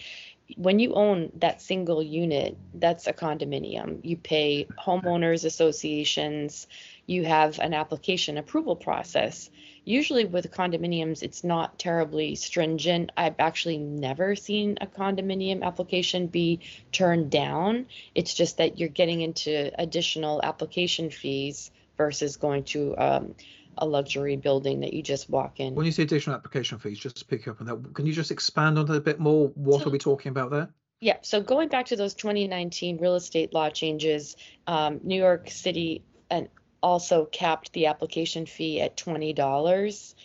When 0.58 0.80
you 0.80 0.94
own 0.96 1.32
that 1.36 1.62
single 1.62 2.04
unit, 2.04 2.58
that's 2.74 3.08
a 3.08 3.14
condominium. 3.14 4.00
You 4.04 4.18
pay 4.18 4.68
homeowners 4.78 5.46
associations 5.46 6.68
you 7.12 7.25
have 7.25 7.60
an 7.60 7.74
application 7.74 8.38
approval 8.38 8.75
process. 8.75 9.50
Usually 9.84 10.25
with 10.25 10.51
condominiums, 10.51 11.24
it's 11.24 11.44
not 11.44 11.77
terribly 11.77 12.36
stringent. 12.36 13.12
I've 13.18 13.36
actually 13.39 13.77
never 13.77 14.36
seen 14.36 14.77
a 14.80 14.88
condominium 14.88 15.63
application 15.63 16.27
be 16.27 16.62
turned 16.91 17.30
down. 17.30 17.88
It's 18.15 18.34
just 18.34 18.58
that 18.58 18.80
you're 18.80 18.89
getting 18.89 19.22
into 19.22 19.72
additional 19.77 20.41
application 20.44 21.10
fees 21.10 21.72
versus 21.98 22.38
going 22.38 22.63
to 22.65 22.96
um, 22.98 23.36
a 23.77 23.86
luxury 23.86 24.38
building 24.38 24.80
that 24.82 24.94
you 24.94 25.03
just 25.03 25.30
walk 25.30 25.60
in. 25.60 25.75
When 25.75 25.86
you 25.86 25.91
say 25.91 26.03
additional 26.03 26.36
application 26.36 26.80
fees, 26.80 27.00
just 27.00 27.18
to 27.18 27.25
pick 27.25 27.48
up 27.48 27.60
on 27.60 27.68
that, 27.68 27.94
can 27.94 28.06
you 28.06 28.13
just 28.13 28.32
expand 28.32 28.80
on 28.80 28.86
that 28.86 28.96
a 28.96 29.01
bit 29.01 29.20
more? 29.20 29.48
What 29.56 29.82
so, 29.82 29.88
are 29.88 29.91
we 29.91 29.98
talking 29.98 30.30
about 30.30 30.51
there? 30.51 30.70
Yeah, 31.01 31.18
so 31.22 31.41
going 31.41 31.68
back 31.68 31.88
to 31.88 31.96
those 31.96 32.13
2019 32.13 33.00
real 33.00 33.15
estate 33.15 33.53
law 33.53 33.70
changes, 33.70 34.36
um, 34.68 35.00
New 35.03 35.15
York 35.15 35.50
City 35.50 36.03
and 36.30 36.48
also 36.82 37.26
capped 37.26 37.74
the 37.74 37.88
application 37.88 38.46
fee 38.46 38.82
at 38.82 38.98
twenty 38.98 39.34
dollars, 39.34 40.16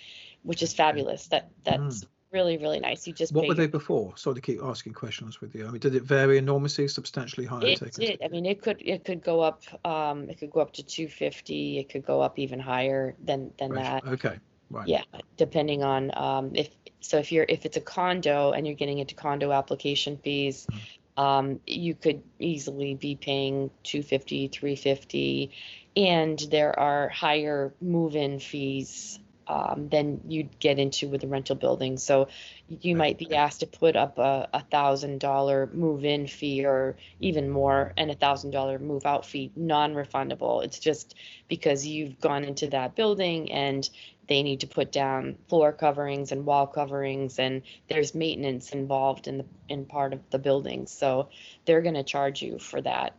which 0.42 0.62
is 0.62 0.74
fabulous. 0.74 1.28
That 1.28 1.50
that's 1.64 2.04
mm. 2.04 2.06
really 2.32 2.58
really 2.58 2.80
nice. 2.80 3.06
You 3.06 3.12
just 3.12 3.32
what 3.32 3.48
were 3.48 3.54
they 3.54 3.66
before? 3.66 4.16
Sorry 4.16 4.34
to 4.34 4.40
keep 4.40 4.62
asking 4.62 4.94
questions 4.94 5.40
with 5.40 5.54
you. 5.54 5.66
I 5.66 5.70
mean, 5.70 5.80
did 5.80 5.94
it 5.94 6.02
vary 6.02 6.38
enormously, 6.38 6.88
substantially 6.88 7.46
higher? 7.46 7.66
It 7.66 7.92
did. 7.92 8.22
I 8.24 8.28
mean, 8.28 8.46
it 8.46 8.62
could 8.62 8.80
it 8.80 9.04
could 9.04 9.22
go 9.22 9.40
up. 9.40 9.62
Um, 9.84 10.28
it 10.30 10.38
could 10.38 10.50
go 10.50 10.60
up 10.60 10.72
to 10.74 10.82
two 10.82 11.08
fifty. 11.08 11.78
It 11.78 11.88
could 11.88 12.04
go 12.06 12.20
up 12.20 12.38
even 12.38 12.60
higher 12.60 13.14
than 13.22 13.52
than 13.58 13.72
right. 13.72 14.04
that. 14.04 14.12
Okay. 14.12 14.38
Right. 14.68 14.88
Yeah, 14.88 15.02
depending 15.36 15.84
on 15.84 16.10
um, 16.16 16.50
if 16.54 16.68
so 17.00 17.18
if 17.18 17.30
you're 17.30 17.46
if 17.48 17.64
it's 17.66 17.76
a 17.76 17.80
condo 17.80 18.50
and 18.50 18.66
you're 18.66 18.76
getting 18.76 18.98
into 18.98 19.14
condo 19.14 19.52
application 19.52 20.16
fees, 20.18 20.66
mm. 20.70 21.22
um, 21.22 21.60
you 21.66 21.94
could 21.94 22.22
easily 22.40 22.94
be 22.94 23.14
paying 23.14 23.70
250 23.84 24.48
350 24.48 25.52
and 25.96 26.38
there 26.50 26.78
are 26.78 27.08
higher 27.08 27.74
move-in 27.80 28.38
fees 28.38 29.18
um, 29.48 29.88
than 29.90 30.20
you'd 30.26 30.58
get 30.58 30.78
into 30.78 31.08
with 31.08 31.22
a 31.22 31.28
rental 31.28 31.54
building. 31.54 31.98
So 31.98 32.28
you 32.68 32.96
might 32.96 33.16
be 33.16 33.34
asked 33.34 33.60
to 33.60 33.66
put 33.66 33.94
up 33.94 34.18
a, 34.18 34.48
a 34.52 34.60
thousand 34.60 35.20
dollar 35.20 35.70
move-in 35.72 36.26
fee 36.26 36.64
or 36.64 36.96
even 37.20 37.48
more, 37.48 37.92
and 37.96 38.10
a 38.10 38.14
thousand 38.14 38.50
dollar 38.50 38.78
move-out 38.78 39.24
fee, 39.24 39.52
non-refundable. 39.54 40.64
It's 40.64 40.80
just 40.80 41.14
because 41.48 41.86
you've 41.86 42.20
gone 42.20 42.44
into 42.44 42.68
that 42.70 42.96
building 42.96 43.52
and 43.52 43.88
they 44.28 44.42
need 44.42 44.60
to 44.60 44.66
put 44.66 44.90
down 44.90 45.36
floor 45.48 45.72
coverings 45.72 46.32
and 46.32 46.44
wall 46.44 46.66
coverings, 46.66 47.38
and 47.38 47.62
there's 47.88 48.14
maintenance 48.14 48.70
involved 48.70 49.28
in 49.28 49.38
the 49.38 49.44
in 49.68 49.86
part 49.86 50.12
of 50.12 50.20
the 50.30 50.38
building. 50.38 50.86
So 50.86 51.28
they're 51.64 51.82
going 51.82 51.94
to 51.94 52.02
charge 52.02 52.42
you 52.42 52.58
for 52.58 52.80
that. 52.80 53.16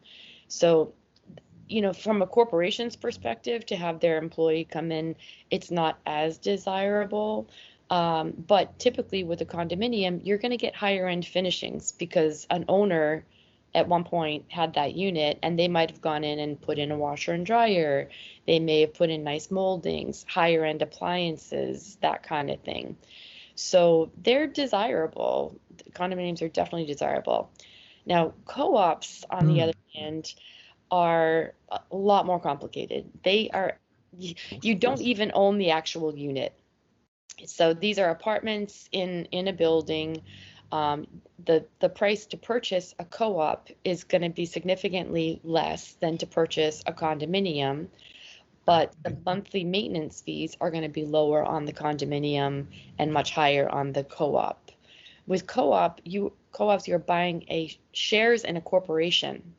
So 0.49 0.93
you 1.67 1.81
know, 1.81 1.93
from 1.93 2.21
a 2.21 2.27
corporation's 2.27 2.95
perspective, 2.95 3.65
to 3.67 3.75
have 3.75 3.99
their 3.99 4.17
employee 4.17 4.65
come 4.65 4.91
in, 4.91 5.15
it's 5.51 5.71
not 5.71 5.99
as 6.05 6.37
desirable. 6.37 7.47
Um, 7.89 8.33
but 8.47 8.77
typically 8.79 9.23
with 9.23 9.41
a 9.41 9.45
condominium, 9.45 10.21
you're 10.23 10.37
going 10.37 10.51
to 10.51 10.57
get 10.57 10.75
higher 10.75 11.07
end 11.07 11.25
finishings 11.25 11.93
because 11.93 12.45
an 12.49 12.65
owner 12.67 13.25
at 13.73 13.87
one 13.87 14.03
point 14.03 14.45
had 14.49 14.73
that 14.73 14.95
unit 14.95 15.39
and 15.43 15.57
they 15.57 15.67
might 15.67 15.91
have 15.91 16.01
gone 16.01 16.23
in 16.23 16.39
and 16.39 16.59
put 16.59 16.79
in 16.79 16.91
a 16.91 16.97
washer 16.97 17.33
and 17.33 17.45
dryer. 17.45 18.09
They 18.45 18.59
may 18.59 18.81
have 18.81 18.93
put 18.93 19.09
in 19.09 19.23
nice 19.23 19.51
moldings, 19.51 20.25
higher 20.27 20.65
end 20.65 20.81
appliances, 20.81 21.97
that 22.01 22.23
kind 22.23 22.49
of 22.49 22.59
thing. 22.61 22.97
So 23.55 24.11
they're 24.21 24.47
desirable. 24.47 25.59
Condominiums 25.91 26.41
are 26.41 26.49
definitely 26.49 26.85
desirable. 26.85 27.49
Now, 28.05 28.33
co 28.45 28.75
ops, 28.77 29.25
on 29.29 29.43
mm. 29.43 29.47
the 29.47 29.53
hmm. 29.53 29.61
other 29.61 29.73
hand, 29.95 30.33
are 30.91 31.53
a 31.69 31.79
lot 31.91 32.25
more 32.25 32.39
complicated. 32.39 33.09
They 33.23 33.49
are 33.53 33.77
you 34.61 34.75
don't 34.75 35.01
even 35.01 35.31
own 35.33 35.57
the 35.57 35.71
actual 35.71 36.15
unit. 36.15 36.53
So 37.45 37.73
these 37.73 37.99
are 37.99 38.09
apartments 38.09 38.89
in 38.91 39.27
in 39.31 39.47
a 39.47 39.53
building. 39.53 40.21
Um, 40.71 41.07
the 41.45 41.65
the 41.79 41.89
price 41.89 42.25
to 42.27 42.37
purchase 42.37 42.95
a 42.99 43.05
co-op 43.05 43.69
is 43.83 44.03
going 44.03 44.23
to 44.23 44.29
be 44.29 44.45
significantly 44.45 45.39
less 45.43 45.93
than 46.01 46.17
to 46.17 46.27
purchase 46.27 46.83
a 46.85 46.93
condominium, 46.93 47.87
but 48.65 48.93
the 49.03 49.15
monthly 49.25 49.63
maintenance 49.63 50.21
fees 50.21 50.57
are 50.59 50.71
going 50.71 50.83
to 50.83 50.89
be 50.89 51.05
lower 51.05 51.43
on 51.43 51.65
the 51.65 51.73
condominium 51.73 52.65
and 52.99 53.13
much 53.13 53.31
higher 53.31 53.69
on 53.69 53.93
the 53.93 54.03
co-op. 54.03 54.71
With 55.27 55.47
co-op, 55.47 56.01
you 56.03 56.33
co-ops 56.51 56.87
you're 56.87 56.99
buying 56.99 57.43
a 57.49 57.77
shares 57.93 58.43
in 58.43 58.57
a 58.57 58.61
corporation. 58.61 59.53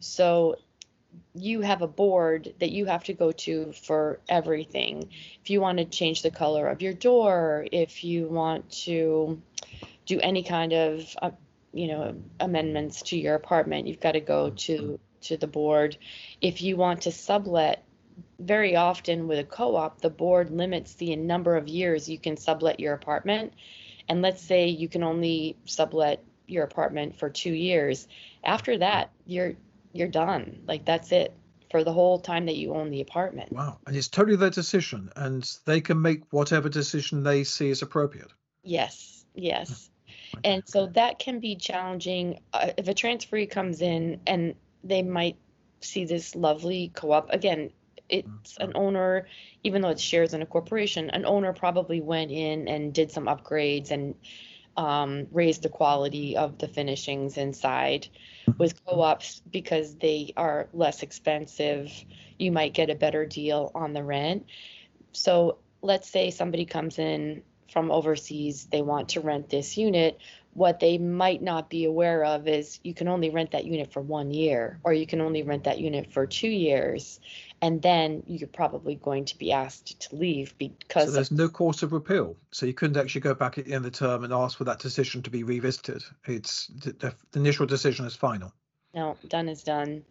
So 0.00 0.56
you 1.34 1.60
have 1.60 1.82
a 1.82 1.86
board 1.86 2.54
that 2.60 2.70
you 2.70 2.86
have 2.86 3.04
to 3.04 3.12
go 3.12 3.32
to 3.32 3.72
for 3.72 4.20
everything. 4.28 5.10
If 5.42 5.50
you 5.50 5.60
want 5.60 5.78
to 5.78 5.84
change 5.84 6.22
the 6.22 6.30
color 6.30 6.68
of 6.68 6.82
your 6.82 6.92
door, 6.92 7.66
if 7.72 8.04
you 8.04 8.28
want 8.28 8.70
to 8.84 9.40
do 10.06 10.20
any 10.20 10.42
kind 10.42 10.72
of 10.72 11.16
uh, 11.20 11.30
you 11.72 11.88
know 11.88 12.16
amendments 12.40 13.02
to 13.02 13.18
your 13.18 13.34
apartment, 13.34 13.86
you've 13.86 14.00
got 14.00 14.12
to 14.12 14.20
go 14.20 14.50
to 14.50 14.98
to 15.22 15.36
the 15.36 15.46
board. 15.46 15.96
If 16.40 16.62
you 16.62 16.76
want 16.76 17.02
to 17.02 17.12
sublet, 17.12 17.84
very 18.38 18.76
often 18.76 19.28
with 19.28 19.38
a 19.38 19.44
co-op, 19.44 20.00
the 20.00 20.10
board 20.10 20.50
limits 20.50 20.94
the 20.94 21.14
number 21.16 21.56
of 21.56 21.68
years 21.68 22.08
you 22.08 22.18
can 22.18 22.36
sublet 22.36 22.80
your 22.80 22.94
apartment. 22.94 23.52
And 24.08 24.22
let's 24.22 24.40
say 24.40 24.68
you 24.68 24.88
can 24.88 25.02
only 25.02 25.56
sublet 25.64 26.22
your 26.46 26.64
apartment 26.64 27.18
for 27.18 27.28
two 27.28 27.52
years. 27.52 28.06
After 28.44 28.78
that, 28.78 29.10
you're 29.26 29.54
you're 29.96 30.08
done. 30.08 30.62
Like 30.66 30.84
that's 30.84 31.12
it 31.12 31.34
for 31.70 31.82
the 31.82 31.92
whole 31.92 32.18
time 32.20 32.46
that 32.46 32.56
you 32.56 32.74
own 32.74 32.90
the 32.90 33.00
apartment. 33.00 33.52
Wow. 33.52 33.78
And 33.86 33.96
it's 33.96 34.08
totally 34.08 34.36
their 34.36 34.50
decision 34.50 35.10
and 35.16 35.48
they 35.64 35.80
can 35.80 36.00
make 36.00 36.22
whatever 36.30 36.68
decision 36.68 37.22
they 37.22 37.44
see 37.44 37.70
is 37.70 37.82
appropriate. 37.82 38.32
Yes. 38.62 39.24
Yes. 39.34 39.90
And 40.44 40.62
so 40.66 40.86
that 40.88 41.18
can 41.18 41.40
be 41.40 41.56
challenging 41.56 42.40
uh, 42.52 42.70
if 42.76 42.88
a 42.88 42.94
transferee 42.94 43.50
comes 43.50 43.80
in 43.80 44.20
and 44.26 44.54
they 44.84 45.02
might 45.02 45.36
see 45.80 46.04
this 46.04 46.34
lovely 46.34 46.90
co-op 46.94 47.30
again 47.32 47.70
it's 48.08 48.56
an 48.58 48.72
owner, 48.74 49.26
even 49.64 49.82
though 49.82 49.88
it's 49.88 50.02
shares 50.02 50.34
in 50.34 50.42
a 50.42 50.46
corporation, 50.46 51.10
an 51.10 51.24
owner 51.26 51.52
probably 51.52 52.00
went 52.00 52.30
in 52.30 52.68
and 52.68 52.92
did 52.92 53.10
some 53.10 53.26
upgrades 53.26 53.90
and 53.90 54.14
um, 54.76 55.26
raised 55.32 55.62
the 55.62 55.68
quality 55.68 56.36
of 56.36 56.58
the 56.58 56.68
finishings 56.68 57.36
inside. 57.36 58.08
With 58.58 58.84
co-ops, 58.84 59.42
because 59.50 59.96
they 59.96 60.32
are 60.36 60.68
less 60.72 61.02
expensive, 61.02 61.92
you 62.38 62.52
might 62.52 62.74
get 62.74 62.90
a 62.90 62.94
better 62.94 63.26
deal 63.26 63.70
on 63.74 63.92
the 63.92 64.02
rent. 64.02 64.46
So 65.12 65.58
let's 65.82 66.08
say 66.08 66.30
somebody 66.30 66.64
comes 66.64 66.98
in 66.98 67.42
from 67.70 67.90
overseas, 67.90 68.66
they 68.70 68.82
want 68.82 69.10
to 69.10 69.20
rent 69.20 69.50
this 69.50 69.76
unit. 69.76 70.18
What 70.56 70.80
they 70.80 70.96
might 70.98 71.42
not 71.42 71.68
be 71.68 71.84
aware 71.84 72.24
of 72.24 72.48
is 72.48 72.80
you 72.82 72.94
can 72.94 73.08
only 73.08 73.28
rent 73.28 73.50
that 73.50 73.66
unit 73.66 73.92
for 73.92 74.00
one 74.00 74.30
year, 74.32 74.80
or 74.84 74.94
you 74.94 75.06
can 75.06 75.20
only 75.20 75.42
rent 75.42 75.64
that 75.64 75.78
unit 75.80 76.10
for 76.12 76.26
two 76.26 76.48
years, 76.48 77.20
and 77.60 77.82
then 77.82 78.22
you're 78.26 78.48
probably 78.48 78.94
going 78.94 79.26
to 79.26 79.38
be 79.38 79.52
asked 79.52 80.00
to 80.00 80.16
leave 80.16 80.56
because 80.58 81.08
so 81.08 81.10
there's 81.12 81.30
no 81.30 81.48
course 81.50 81.82
of 81.82 81.92
repeal. 81.92 82.36
So 82.52 82.64
you 82.64 82.72
couldn't 82.72 82.96
actually 82.96 83.20
go 83.20 83.34
back 83.34 83.58
at 83.58 83.66
the 83.66 83.74
end 83.74 83.84
of 83.84 83.92
the 83.92 83.98
term 83.98 84.24
and 84.24 84.32
ask 84.32 84.56
for 84.56 84.64
that 84.64 84.78
decision 84.78 85.22
to 85.24 85.30
be 85.30 85.42
revisited. 85.42 86.02
It's 86.24 86.68
the, 86.68 86.92
the 86.92 87.14
initial 87.38 87.66
decision 87.66 88.06
is 88.06 88.16
final. 88.16 88.52
No, 88.94 89.16
done 89.28 89.48
is 89.48 89.62
done. 89.62 90.04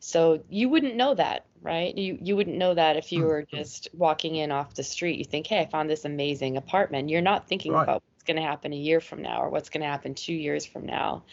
So 0.00 0.42
you 0.50 0.68
wouldn't 0.68 0.96
know 0.96 1.14
that, 1.14 1.46
right? 1.62 1.96
You 1.96 2.18
you 2.20 2.36
wouldn't 2.36 2.58
know 2.58 2.74
that 2.74 2.96
if 2.96 3.12
you 3.12 3.24
were 3.24 3.42
Mm-hmm. 3.42 3.56
just 3.56 3.88
walking 3.94 4.36
in 4.36 4.50
off 4.52 4.74
the 4.74 4.82
street. 4.82 5.18
You 5.18 5.24
think, 5.24 5.46
hey, 5.46 5.60
I 5.60 5.66
found 5.66 5.88
this 5.88 6.04
amazing 6.04 6.56
apartment. 6.56 7.08
You're 7.10 7.22
not 7.22 7.48
thinking 7.48 7.72
Right. 7.72 7.84
about 7.84 8.02
going 8.24 8.36
to 8.36 8.42
happen 8.42 8.72
a 8.72 8.76
year 8.76 9.00
from 9.00 9.22
now 9.22 9.42
or 9.42 9.50
what's 9.50 9.68
going 9.68 9.82
to 9.82 9.88
happen 9.88 10.14
two 10.14 10.34
years 10.34 10.64
from 10.66 10.86
now. 10.86 11.24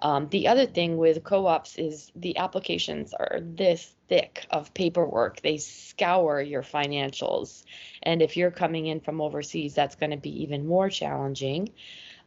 Um, 0.00 0.28
the 0.28 0.46
other 0.46 0.66
thing 0.66 0.96
with 0.96 1.24
co-ops 1.24 1.76
is 1.76 2.12
the 2.14 2.36
applications 2.36 3.12
are 3.14 3.40
this 3.42 3.94
thick 4.08 4.46
of 4.50 4.72
paperwork. 4.72 5.40
They 5.42 5.56
scour 5.56 6.40
your 6.40 6.62
financials, 6.62 7.64
and 8.04 8.22
if 8.22 8.36
you're 8.36 8.52
coming 8.52 8.86
in 8.86 9.00
from 9.00 9.20
overseas, 9.20 9.74
that's 9.74 9.96
going 9.96 10.10
to 10.10 10.16
be 10.16 10.42
even 10.42 10.66
more 10.66 10.88
challenging. 10.88 11.70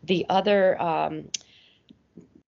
The 0.04 0.26
other 0.28 0.82
um, 0.82 1.30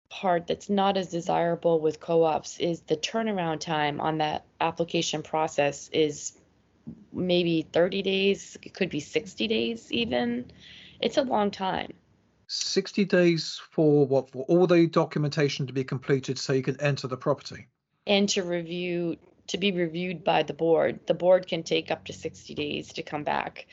part 0.09 0.47
that's 0.47 0.69
not 0.69 0.97
as 0.97 1.09
desirable 1.09 1.79
with 1.81 2.01
co-ops 2.01 2.59
is 2.59 2.81
the 2.83 2.97
turnaround 2.97 3.61
time 3.61 4.01
on 4.01 4.19
that 4.19 4.45
application 4.61 5.23
process 5.23 5.89
is 5.93 6.33
maybe 7.13 7.63
30 7.73 8.03
days 8.03 8.59
it 8.63 8.75
could 8.75 8.91
be 8.91 9.01
60 9.01 9.47
days 9.47 9.91
even 9.93 10.51
it's 11.03 11.19
a 11.19 11.23
long 11.23 11.51
time. 11.51 11.93
60 12.49 13.05
days 13.07 13.61
for 13.71 14.07
what? 14.07 14.31
For 14.31 14.45
all 14.45 14.67
the 14.67 14.87
documentation 14.87 15.67
to 15.67 15.73
be 15.73 15.85
completed 15.85 16.39
so 16.39 16.53
you 16.53 16.63
can 16.63 16.81
enter 16.81 17.09
the 17.09 17.17
property. 17.17 17.67
and 18.07 18.29
to 18.31 18.43
review 18.43 19.17
to 19.49 19.59
be 19.59 19.73
reviewed 19.73 20.25
by 20.25 20.43
the 20.43 20.53
board. 20.55 21.01
The 21.07 21.15
board 21.15 21.47
can 21.47 21.63
take 21.63 21.91
up 21.91 22.05
to 22.07 22.13
60 22.13 22.55
days 22.55 22.93
to 22.95 23.03
come 23.03 23.25
back. 23.25 23.67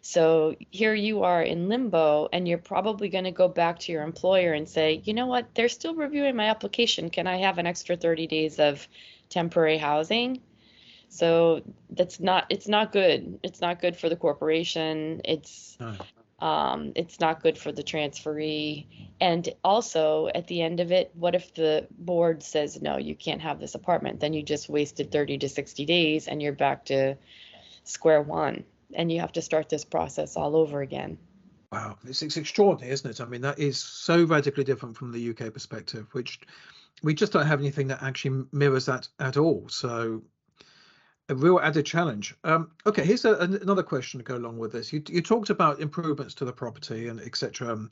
So 0.00 0.56
here 0.70 0.94
you 0.94 1.22
are 1.24 1.42
in 1.42 1.68
limbo 1.68 2.28
and 2.32 2.46
you're 2.48 2.58
probably 2.58 3.08
going 3.08 3.24
to 3.24 3.30
go 3.32 3.48
back 3.48 3.80
to 3.80 3.92
your 3.92 4.02
employer 4.02 4.52
and 4.52 4.68
say 4.68 5.02
you 5.04 5.14
know 5.14 5.26
what? 5.26 5.54
They're 5.54 5.68
still 5.68 5.94
reviewing 5.94 6.36
my 6.36 6.48
application. 6.48 7.10
Can 7.10 7.26
i 7.26 7.36
have 7.38 7.58
an 7.58 7.66
extra 7.66 7.96
30 7.96 8.26
days 8.26 8.58
of 8.58 8.86
temporary 9.28 9.78
housing? 9.78 10.40
So 11.08 11.62
that's 11.90 12.20
not 12.20 12.46
it's 12.50 12.68
not 12.68 12.92
good. 12.92 13.40
It's 13.42 13.60
not 13.60 13.80
good 13.80 13.96
for 13.96 14.08
the 14.08 14.16
corporation. 14.16 15.20
It's 15.24 15.76
No. 15.80 15.94
Um, 16.38 16.92
it's 16.94 17.18
not 17.20 17.42
good 17.42 17.58
for 17.58 17.72
the 17.72 17.82
transferee. 17.82 18.86
And 19.20 19.48
also, 19.64 20.28
at 20.34 20.46
the 20.46 20.62
end 20.62 20.80
of 20.80 20.92
it, 20.92 21.10
what 21.14 21.34
if 21.34 21.52
the 21.54 21.86
board 21.90 22.42
says, 22.42 22.80
no, 22.80 22.96
you 22.96 23.16
can't 23.16 23.40
have 23.40 23.58
this 23.58 23.74
apartment? 23.74 24.20
Then 24.20 24.32
you 24.32 24.42
just 24.42 24.68
wasted 24.68 25.10
30 25.10 25.38
to 25.38 25.48
60 25.48 25.84
days 25.84 26.28
and 26.28 26.40
you're 26.40 26.52
back 26.52 26.84
to 26.86 27.16
square 27.84 28.22
one. 28.22 28.64
And 28.94 29.10
you 29.10 29.20
have 29.20 29.32
to 29.32 29.42
start 29.42 29.68
this 29.68 29.84
process 29.84 30.36
all 30.36 30.56
over 30.56 30.80
again. 30.80 31.18
Wow, 31.72 31.98
it's, 32.06 32.22
it's 32.22 32.36
extraordinary, 32.36 32.92
isn't 32.92 33.10
it? 33.10 33.20
I 33.20 33.26
mean, 33.26 33.42
that 33.42 33.58
is 33.58 33.78
so 33.78 34.24
radically 34.24 34.64
different 34.64 34.96
from 34.96 35.12
the 35.12 35.30
UK 35.30 35.52
perspective, 35.52 36.06
which 36.12 36.40
we 37.02 37.14
just 37.14 37.32
don't 37.32 37.46
have 37.46 37.60
anything 37.60 37.88
that 37.88 38.02
actually 38.02 38.44
mirrors 38.52 38.86
that 38.86 39.08
at 39.20 39.36
all. 39.36 39.68
So, 39.68 40.22
a 41.28 41.34
real 41.34 41.60
added 41.60 41.84
challenge. 41.86 42.34
Um, 42.44 42.70
okay, 42.86 43.04
here's 43.04 43.24
a, 43.24 43.34
an- 43.36 43.60
another 43.62 43.82
question 43.82 44.18
to 44.18 44.24
go 44.24 44.36
along 44.36 44.58
with 44.58 44.72
this. 44.72 44.92
You, 44.92 45.02
you 45.08 45.20
talked 45.20 45.50
about 45.50 45.80
improvements 45.80 46.34
to 46.34 46.44
the 46.44 46.52
property 46.52 47.08
and 47.08 47.20
etc. 47.20 47.72
Um, 47.72 47.90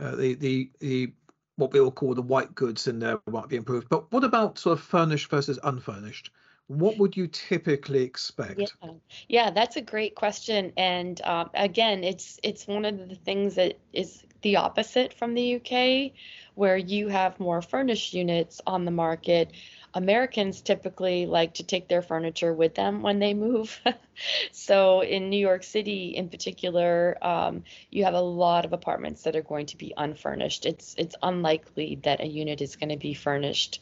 uh, 0.00 0.16
the 0.16 0.34
the 0.34 0.70
the 0.80 1.12
what 1.56 1.72
we 1.72 1.80
all 1.80 1.90
call 1.90 2.14
the 2.14 2.22
white 2.22 2.54
goods 2.54 2.86
in 2.86 2.98
there 2.98 3.20
might 3.30 3.48
be 3.48 3.56
improved, 3.56 3.88
but 3.88 4.10
what 4.12 4.24
about 4.24 4.58
sort 4.58 4.78
of 4.78 4.84
furnished 4.84 5.30
versus 5.30 5.58
unfurnished? 5.62 6.30
What 6.68 6.98
would 6.98 7.16
you 7.16 7.26
typically 7.26 8.02
expect? 8.02 8.60
Yeah, 8.80 8.90
yeah, 9.28 9.50
that's 9.50 9.76
a 9.76 9.80
great 9.80 10.14
question. 10.14 10.72
And 10.76 11.20
um, 11.22 11.50
again, 11.54 12.04
it's 12.04 12.38
it's 12.42 12.66
one 12.66 12.84
of 12.84 13.08
the 13.08 13.16
things 13.16 13.56
that 13.56 13.78
is 13.92 14.24
the 14.42 14.56
opposite 14.56 15.12
from 15.12 15.34
the 15.34 15.56
UK, 15.56 16.12
where 16.54 16.76
you 16.76 17.08
have 17.08 17.38
more 17.40 17.60
furnished 17.60 18.14
units 18.14 18.60
on 18.66 18.84
the 18.84 18.90
market. 18.90 19.52
Americans 19.94 20.60
typically 20.60 21.26
like 21.26 21.54
to 21.54 21.64
take 21.64 21.88
their 21.88 22.02
furniture 22.02 22.52
with 22.52 22.74
them 22.74 23.02
when 23.02 23.18
they 23.18 23.34
move. 23.34 23.80
so 24.52 25.02
in 25.02 25.30
New 25.30 25.38
York 25.38 25.62
City, 25.62 26.16
in 26.16 26.28
particular, 26.28 27.18
um, 27.22 27.64
you 27.90 28.04
have 28.04 28.14
a 28.14 28.20
lot 28.20 28.64
of 28.64 28.72
apartments 28.72 29.22
that 29.22 29.36
are 29.36 29.42
going 29.42 29.66
to 29.66 29.76
be 29.76 29.92
unfurnished. 29.96 30.66
It's 30.66 30.94
it's 30.96 31.16
unlikely 31.22 31.98
that 32.02 32.20
a 32.20 32.26
unit 32.26 32.60
is 32.60 32.76
going 32.76 32.90
to 32.90 32.96
be 32.96 33.14
furnished. 33.14 33.80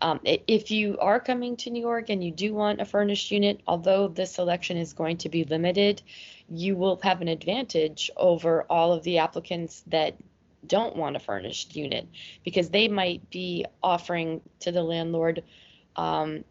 Um, 0.00 0.18
if 0.24 0.72
you 0.72 0.98
are 0.98 1.20
coming 1.20 1.56
to 1.58 1.70
New 1.70 1.80
York 1.80 2.10
and 2.10 2.24
you 2.24 2.32
do 2.32 2.52
want 2.52 2.80
a 2.80 2.84
furnished 2.84 3.30
unit, 3.30 3.60
although 3.68 4.08
the 4.08 4.26
selection 4.26 4.76
is 4.76 4.94
going 4.94 5.18
to 5.18 5.28
be 5.28 5.44
limited, 5.44 6.02
you 6.48 6.74
will 6.74 6.98
have 7.04 7.20
an 7.20 7.28
advantage 7.28 8.10
over 8.16 8.64
all 8.68 8.92
of 8.92 9.04
the 9.04 9.18
applicants 9.18 9.84
that 9.86 10.16
don't 10.66 10.96
want 10.96 11.16
a 11.16 11.20
furnished 11.20 11.74
unit 11.76 12.08
because 12.44 12.70
they 12.70 12.88
might 12.88 13.28
be 13.30 13.64
offering 13.82 14.40
to 14.60 14.72
the 14.72 14.82
landlord, 14.82 15.42
um, 15.96 16.44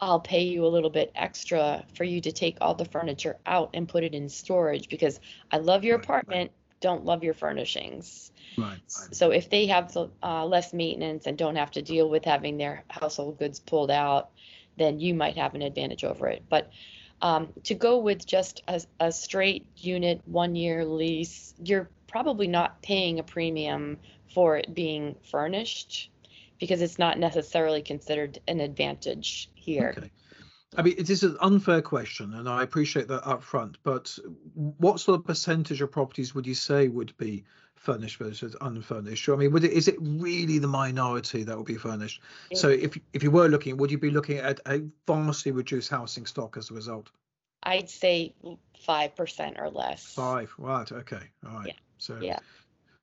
I'll 0.00 0.20
pay 0.20 0.42
you 0.42 0.66
a 0.66 0.68
little 0.68 0.90
bit 0.90 1.12
extra 1.14 1.84
for 1.94 2.04
you 2.04 2.20
to 2.22 2.32
take 2.32 2.58
all 2.60 2.74
the 2.74 2.84
furniture 2.84 3.38
out 3.46 3.70
and 3.74 3.88
put 3.88 4.02
it 4.02 4.14
in 4.14 4.28
storage 4.28 4.88
because 4.88 5.20
I 5.50 5.58
love 5.58 5.84
your 5.84 5.96
Right, 5.96 6.00
right. 6.00 6.04
apartment, 6.04 6.50
don't 6.80 7.04
love 7.04 7.22
your 7.22 7.34
furnishings. 7.34 8.32
Right. 8.58 8.66
right. 8.66 9.14
So 9.14 9.30
if 9.30 9.48
they 9.48 9.66
have 9.66 9.96
uh, 10.22 10.44
less 10.44 10.72
maintenance 10.72 11.26
and 11.26 11.38
don't 11.38 11.56
have 11.56 11.70
to 11.72 11.82
deal 11.82 12.10
with 12.10 12.24
having 12.24 12.58
their 12.58 12.84
household 12.90 13.38
goods 13.38 13.60
pulled 13.60 13.90
out, 13.90 14.30
then 14.76 14.98
you 14.98 15.14
might 15.14 15.36
have 15.36 15.54
an 15.54 15.62
advantage 15.62 16.02
over 16.02 16.26
it. 16.28 16.42
But 16.48 16.70
um, 17.20 17.52
to 17.64 17.74
go 17.74 17.98
with 17.98 18.26
just 18.26 18.62
a, 18.66 18.82
a 18.98 19.12
straight 19.12 19.66
unit, 19.76 20.20
one 20.24 20.56
year 20.56 20.84
lease, 20.84 21.54
you're 21.62 21.88
probably 22.12 22.46
not 22.46 22.80
paying 22.82 23.18
a 23.18 23.22
premium 23.22 23.98
for 24.32 24.58
it 24.58 24.74
being 24.74 25.16
furnished 25.30 26.10
because 26.60 26.82
it's 26.82 26.98
not 26.98 27.18
necessarily 27.18 27.82
considered 27.82 28.38
an 28.46 28.60
advantage 28.60 29.50
here. 29.54 29.94
Okay. 29.96 30.10
I 30.76 30.82
mean, 30.82 30.94
it 30.96 31.10
is 31.10 31.22
an 31.22 31.36
unfair 31.40 31.82
question, 31.82 32.34
and 32.34 32.48
I 32.48 32.62
appreciate 32.62 33.08
that 33.08 33.26
up 33.26 33.42
front, 33.42 33.76
but 33.82 34.16
what 34.54 35.00
sort 35.00 35.18
of 35.18 35.26
percentage 35.26 35.82
of 35.82 35.90
properties 35.90 36.34
would 36.34 36.46
you 36.46 36.54
say 36.54 36.88
would 36.88 37.14
be 37.18 37.44
furnished 37.74 38.18
versus 38.18 38.56
unfurnished? 38.60 39.28
I 39.28 39.36
mean, 39.36 39.52
would 39.52 39.64
it, 39.64 39.72
is 39.72 39.88
it 39.88 39.96
really 40.00 40.58
the 40.58 40.68
minority 40.68 41.42
that 41.42 41.56
would 41.56 41.66
be 41.66 41.76
furnished? 41.76 42.22
So 42.54 42.68
if 42.68 42.98
if 43.12 43.22
you 43.22 43.30
were 43.30 43.48
looking, 43.48 43.76
would 43.76 43.90
you 43.90 43.98
be 43.98 44.10
looking 44.10 44.38
at 44.38 44.60
a 44.66 44.82
vastly 45.06 45.52
reduced 45.52 45.90
housing 45.90 46.24
stock 46.24 46.56
as 46.56 46.70
a 46.70 46.74
result? 46.74 47.10
I'd 47.64 47.90
say 47.90 48.34
5% 48.88 49.60
or 49.60 49.70
less. 49.70 50.14
Five, 50.14 50.54
right, 50.58 50.90
okay, 50.90 51.30
all 51.46 51.54
right. 51.54 51.66
Yeah, 51.68 51.74
So 52.02 52.18
yeah. 52.20 52.40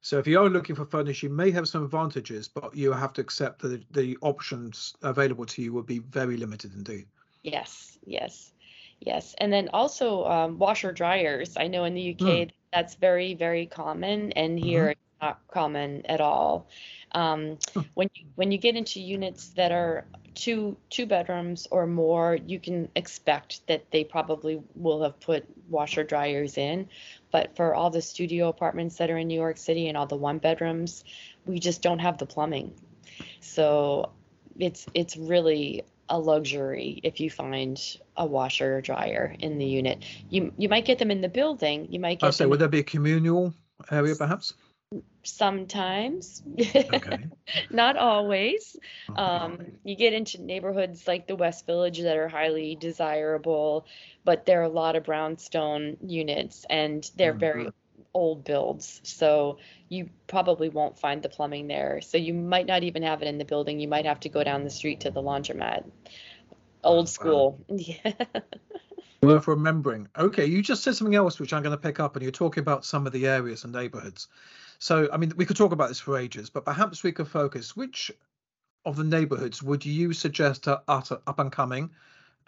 so 0.02 0.20
if 0.20 0.28
you 0.28 0.38
are 0.40 0.50
looking 0.50 0.76
for 0.76 0.86
furnished, 0.86 1.24
you 1.24 1.30
may 1.30 1.52
have 1.52 1.70
some 1.70 1.86
advantages, 1.86 2.50
but 2.50 2.76
you 2.76 2.92
have 2.92 3.14
to 3.14 3.22
accept 3.22 3.62
that 3.62 3.82
the 3.94 4.18
options 4.22 4.94
available 5.02 5.46
to 5.46 5.62
you 5.62 5.72
would 5.72 5.86
be 5.86 6.00
very 6.00 6.36
limited 6.36 6.74
indeed. 6.74 7.08
Yes, 7.42 7.98
yes, 8.06 8.52
yes. 9.00 9.36
And 9.38 9.54
then 9.54 9.70
also 9.72 10.26
um, 10.26 10.58
washer 10.58 10.92
dryers. 10.92 11.56
I 11.56 11.68
know 11.68 11.86
in 11.86 11.94
the 11.94 12.14
UK 12.14 12.50
that's 12.74 12.96
very, 12.96 13.36
very 13.36 13.66
common, 13.66 14.34
and 14.34 14.60
here 14.60 14.90
it's 14.90 15.09
not 15.22 15.40
common 15.52 16.06
at 16.06 16.22
all. 16.22 16.68
Um, 17.14 17.58
when 17.96 18.10
you 18.14 18.26
when 18.36 18.52
you 18.52 18.58
get 18.58 18.76
into 18.76 19.00
units 19.02 19.50
that 19.50 19.72
are 19.72 20.06
two 20.36 20.78
two 20.90 21.06
bedrooms 21.06 21.68
or 21.72 21.88
more, 21.88 22.38
you 22.46 22.60
can 22.60 22.90
expect 22.96 23.66
that 23.68 23.90
they 23.92 24.04
probably 24.04 24.62
will 24.76 25.02
have 25.04 25.20
put 25.20 25.46
washer 25.70 26.04
dryers 26.04 26.58
in. 26.58 26.88
But 27.32 27.56
for 27.56 27.76
all 27.76 27.90
the 27.90 28.02
studio 28.02 28.48
apartments 28.50 28.98
that 28.98 29.10
are 29.10 29.18
in 29.18 29.28
New 29.28 29.40
York 29.40 29.58
City 29.58 29.88
and 29.88 29.98
all 29.98 30.08
the 30.08 30.16
one 30.16 30.38
bedrooms, 30.38 31.04
we 31.46 31.60
just 31.60 31.82
don't 31.82 32.00
have 32.00 32.18
the 32.18 32.26
plumbing. 32.26 32.74
So 33.42 34.12
it's 34.58 34.86
it's 34.94 35.18
really 35.18 35.84
a 36.10 36.18
luxury 36.18 37.00
if 37.04 37.20
you 37.20 37.30
find 37.30 37.80
a 38.18 38.26
washer 38.26 38.78
or 38.78 38.82
dryer 38.82 39.36
in 39.40 39.58
the 39.58 39.66
unit. 39.66 40.04
You 40.30 40.52
you 40.58 40.70
might 40.70 40.86
get 40.86 41.00
them 41.00 41.12
in 41.12 41.22
the 41.22 41.30
building. 41.30 41.88
You 41.92 42.00
might 42.00 42.20
Get 42.20 42.28
I 42.28 42.32
say, 42.32 42.46
would 42.46 42.60
there 42.60 42.68
be 42.68 42.80
a 42.80 42.84
communal 42.84 43.54
area 43.92 44.16
perhaps? 44.16 44.54
Sometimes, 45.24 46.42
Okay. 46.94 47.30
not 47.72 47.98
always. 47.98 48.76
Okay. 49.10 49.18
Um, 49.18 49.60
you 49.84 49.96
get 49.96 50.14
into 50.14 50.42
neighborhoods 50.42 51.08
like 51.08 51.28
the 51.28 51.36
West 51.36 51.66
Village 51.66 52.00
that 52.00 52.18
are 52.18 52.28
highly 52.28 52.76
desirable, 52.76 53.86
but 54.24 54.46
there 54.46 54.60
are 54.62 54.64
a 54.66 54.70
lot 54.70 54.96
of 54.96 55.04
brownstone 55.04 55.98
units 56.06 56.66
and 56.70 57.10
they're 57.18 57.34
very 57.34 57.68
Mhm. 57.68 57.74
old 58.14 58.44
builds. 58.44 59.02
So 59.04 59.58
you 59.90 60.10
probably 60.28 60.70
won't 60.70 61.00
find 61.00 61.22
the 61.22 61.30
plumbing 61.30 61.68
there. 61.68 62.02
So 62.02 62.18
you 62.18 62.34
might 62.34 62.66
not 62.66 62.84
even 62.84 63.04
have 63.04 63.22
it 63.22 63.28
in 63.28 63.38
the 63.38 63.46
building. 63.46 63.80
You 63.80 63.88
might 63.88 64.06
have 64.06 64.20
to 64.22 64.30
go 64.30 64.44
down 64.44 64.64
the 64.64 64.70
street 64.70 65.02
to 65.02 65.12
the 65.12 65.22
laundromat. 65.22 65.84
Old 66.84 67.10
wow. 67.10 67.10
school. 67.10 67.60
Yeah. 67.70 68.14
Worth 69.22 69.48
remembering. 69.48 70.08
Okay, 70.18 70.46
you 70.46 70.62
just 70.62 70.84
said 70.84 70.96
something 70.96 71.16
else 71.16 71.40
which 71.40 71.54
I'm 71.54 71.62
going 71.62 71.76
to 71.76 71.82
pick 71.82 72.00
up, 72.00 72.16
and 72.16 72.24
you're 72.24 72.32
talking 72.32 72.62
about 72.62 72.86
some 72.86 73.06
of 73.06 73.12
the 73.12 73.28
areas 73.28 73.64
and 73.64 73.74
neighborhoods. 73.74 74.28
So, 74.80 75.10
I 75.12 75.18
mean, 75.18 75.34
we 75.36 75.46
could 75.46 75.58
talk 75.58 75.74
about 75.74 75.90
this 75.90 76.00
for 76.00 76.18
ages, 76.18 76.50
but 76.50 76.64
perhaps 76.64 77.04
we 77.04 77.12
could 77.12 77.28
focus. 77.28 77.76
Which 77.76 78.12
of 78.86 78.96
the 78.96 79.04
neighborhoods 79.04 79.62
would 79.62 79.86
you 79.86 80.14
suggest 80.14 80.68
are 80.68 80.82
up, 80.88 81.40
and 81.40 81.52
coming 81.52 81.90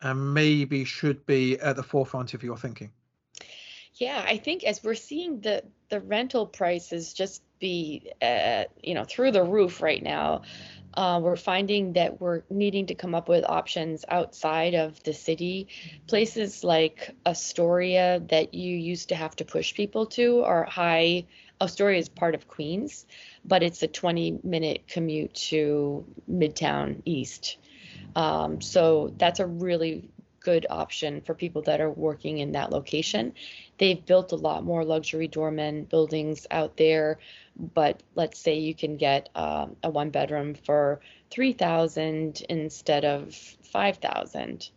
and 0.01 0.34
maybe 0.34 0.86
should 0.86 1.25
be 1.25 1.60
at 1.60 1.75
the 1.75 1.84
forefront 1.84 2.34
of 2.34 2.43
your 2.43 2.57
thinking? 2.57 2.91
Yeah, 3.95 4.23
I 4.25 4.38
think 4.38 4.63
as 4.63 4.84
we're 4.84 4.95
seeing 4.95 5.41
the 5.41 5.63
the 5.89 5.99
rental 5.99 6.47
prices 6.47 7.13
just 7.13 7.43
be 7.60 8.12
uh, 8.21 8.63
you 8.81 8.93
know 8.93 9.03
through 9.03 9.31
the 9.31 9.43
roof 9.43 9.81
right 9.81 10.01
now, 10.01 10.43
uh, 10.93 11.19
we're 11.21 11.36
finding 11.36 11.93
that 11.93 12.19
we're 12.19 12.43
needing 12.49 12.88
to 12.88 12.95
come 12.95 13.15
up 13.15 13.30
with 13.30 13.45
options 13.45 14.04
outside 14.08 14.73
of 14.73 15.01
the 15.04 15.13
city. 15.13 15.67
Places 16.08 16.63
like 16.63 17.15
Astoria 17.25 18.21
that 18.30 18.54
you 18.54 18.75
used 18.75 19.10
to 19.10 19.15
have 19.15 19.36
to 19.38 19.45
push 19.45 19.73
people 19.73 20.06
to 20.08 20.43
are 20.43 20.65
high. 20.65 21.25
Astoria 21.60 21.99
is 21.99 22.10
part 22.10 22.36
of 22.36 22.47
Queens, 22.47 23.06
but 23.45 23.63
it's 23.63 23.84
a 23.84 23.88
20 23.88 24.39
minute 24.43 24.88
commute 24.88 25.34
to 25.36 26.06
Midtown 26.30 27.01
East. 27.06 27.58
Um, 28.15 28.62
so 28.62 29.13
that's 29.17 29.39
a 29.39 29.45
really 29.45 30.10
good 30.41 30.65
option 30.69 31.21
for 31.21 31.34
people 31.34 31.62
that 31.63 31.82
are 31.82 31.89
working 31.89 32.39
in 32.39 32.51
that 32.51 32.71
location. 32.71 33.34
They've 33.77 34.04
built 34.06 34.32
a 34.32 34.36
lot 34.36 34.63
more 34.63 34.84
luxury 34.84 35.27
doorman 35.27 35.86
buildings 35.86 36.47
out 36.51 36.77
there, 36.77 37.19
but 37.56 38.04
let's 38.15 38.39
say 38.39 38.60
you 38.60 38.75
can 38.75 38.97
get 38.97 39.30
um, 39.36 39.75
a 39.84 39.89
one 39.89 40.10
bedroom 40.10 40.56
for 40.56 40.99
3000 41.30 42.43
instead 42.49 43.06
of 43.06 43.34
5000 43.34 44.69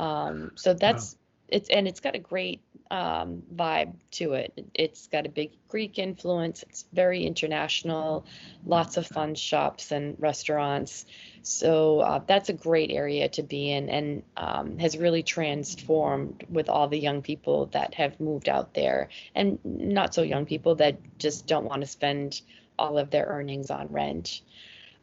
um, 0.00 0.52
so 0.54 0.72
that's 0.72 1.16
it's 1.48 1.68
and 1.68 1.86
it's 1.86 2.00
got 2.00 2.14
a 2.14 2.18
great 2.18 2.60
um, 2.90 3.42
vibe 3.54 3.94
to 4.12 4.32
it. 4.32 4.66
It's 4.74 5.06
got 5.06 5.26
a 5.26 5.28
big 5.28 5.52
Greek 5.68 5.98
influence. 5.98 6.62
It's 6.64 6.84
very 6.92 7.24
international, 7.24 8.26
lots 8.66 8.96
of 8.96 9.06
fun 9.06 9.34
shops 9.34 9.92
and 9.92 10.16
restaurants. 10.18 11.06
So 11.42 12.00
uh, 12.00 12.20
that's 12.26 12.48
a 12.48 12.52
great 12.52 12.90
area 12.90 13.28
to 13.30 13.42
be 13.42 13.70
in 13.70 13.88
and 13.88 14.22
um, 14.36 14.78
has 14.78 14.98
really 14.98 15.22
transformed 15.22 16.44
with 16.50 16.68
all 16.68 16.88
the 16.88 16.98
young 16.98 17.22
people 17.22 17.66
that 17.66 17.94
have 17.94 18.18
moved 18.20 18.48
out 18.48 18.74
there 18.74 19.08
and 19.34 19.58
not 19.64 20.12
so 20.14 20.22
young 20.22 20.44
people 20.44 20.74
that 20.76 20.96
just 21.18 21.46
don't 21.46 21.64
want 21.64 21.82
to 21.82 21.86
spend 21.86 22.42
all 22.78 22.98
of 22.98 23.10
their 23.10 23.26
earnings 23.26 23.70
on 23.70 23.88
rent. 23.88 24.42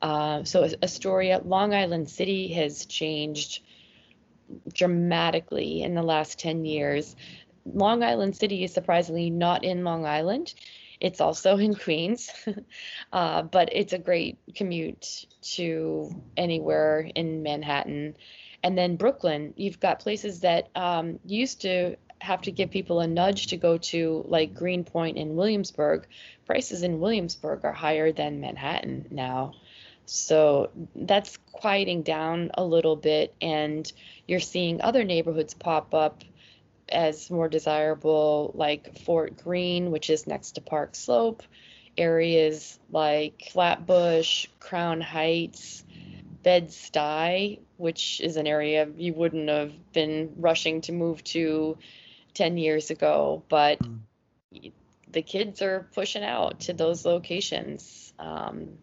Uh, 0.01 0.43
so 0.43 0.67
Astoria, 0.83 1.41
Long 1.43 1.73
Island 1.73 2.09
City 2.09 2.49
has 2.49 2.85
changed 2.85 3.61
dramatically 4.73 5.81
in 5.83 5.95
the 5.95 6.03
last 6.03 6.39
10 6.39 6.65
years. 6.65 7.15
Long 7.73 8.03
Island 8.03 8.35
City 8.35 8.63
is 8.63 8.73
surprisingly 8.73 9.29
not 9.29 9.63
in 9.63 9.83
Long 9.83 10.05
Island. 10.05 10.53
It's 10.99 11.21
also 11.21 11.57
in 11.57 11.75
Queens, 11.75 12.31
uh, 13.13 13.43
but 13.43 13.69
it's 13.71 13.93
a 13.93 13.99
great 13.99 14.37
commute 14.55 15.25
to 15.53 16.09
anywhere 16.35 17.09
in 17.13 17.43
Manhattan. 17.43 18.15
And 18.63 18.77
then 18.77 18.95
Brooklyn, 18.95 19.53
you've 19.55 19.79
got 19.79 19.99
places 19.99 20.39
that 20.41 20.69
um, 20.75 21.19
used 21.25 21.61
to 21.61 21.97
have 22.19 22.41
to 22.41 22.51
give 22.51 22.71
people 22.71 22.99
a 22.99 23.07
nudge 23.07 23.47
to 23.47 23.57
go 23.57 23.77
to, 23.77 24.25
like 24.27 24.55
Greenpoint 24.55 25.17
in 25.17 25.35
Williamsburg. 25.35 26.07
Prices 26.45 26.81
in 26.81 26.99
Williamsburg 26.99 27.63
are 27.63 27.73
higher 27.73 28.11
than 28.11 28.41
Manhattan 28.41 29.07
now. 29.11 29.53
So 30.05 30.71
that's 30.95 31.37
quieting 31.51 32.01
down 32.01 32.51
a 32.55 32.63
little 32.63 32.95
bit, 32.95 33.35
and 33.41 33.91
you're 34.25 34.39
seeing 34.39 34.81
other 34.81 35.03
neighborhoods 35.03 35.53
pop 35.53 35.93
up 35.93 36.23
as 36.89 37.29
more 37.29 37.49
desirable, 37.49 38.51
like 38.55 38.99
Fort 38.99 39.37
Greene, 39.43 39.91
which 39.91 40.09
is 40.09 40.27
next 40.27 40.51
to 40.51 40.61
Park 40.61 40.95
Slope, 40.95 41.43
areas 41.97 42.79
like 42.91 43.49
Flatbush, 43.51 44.47
Crown 44.59 45.01
Heights, 45.01 45.83
Bed-Stuy, 46.43 47.59
which 47.77 48.21
is 48.21 48.37
an 48.37 48.47
area 48.47 48.87
you 48.95 49.13
wouldn't 49.13 49.49
have 49.49 49.73
been 49.91 50.33
rushing 50.37 50.81
to 50.81 50.91
move 50.91 51.23
to 51.25 51.77
10 52.33 52.57
years 52.57 52.89
ago, 52.89 53.43
but 53.49 53.79
Mm. 53.79 54.71
the 55.11 55.21
kids 55.21 55.61
are 55.61 55.87
pushing 55.93 56.23
out 56.23 56.61
to 56.61 56.73
those 56.73 57.05
locations. 57.05 58.13
Um, 58.19 58.77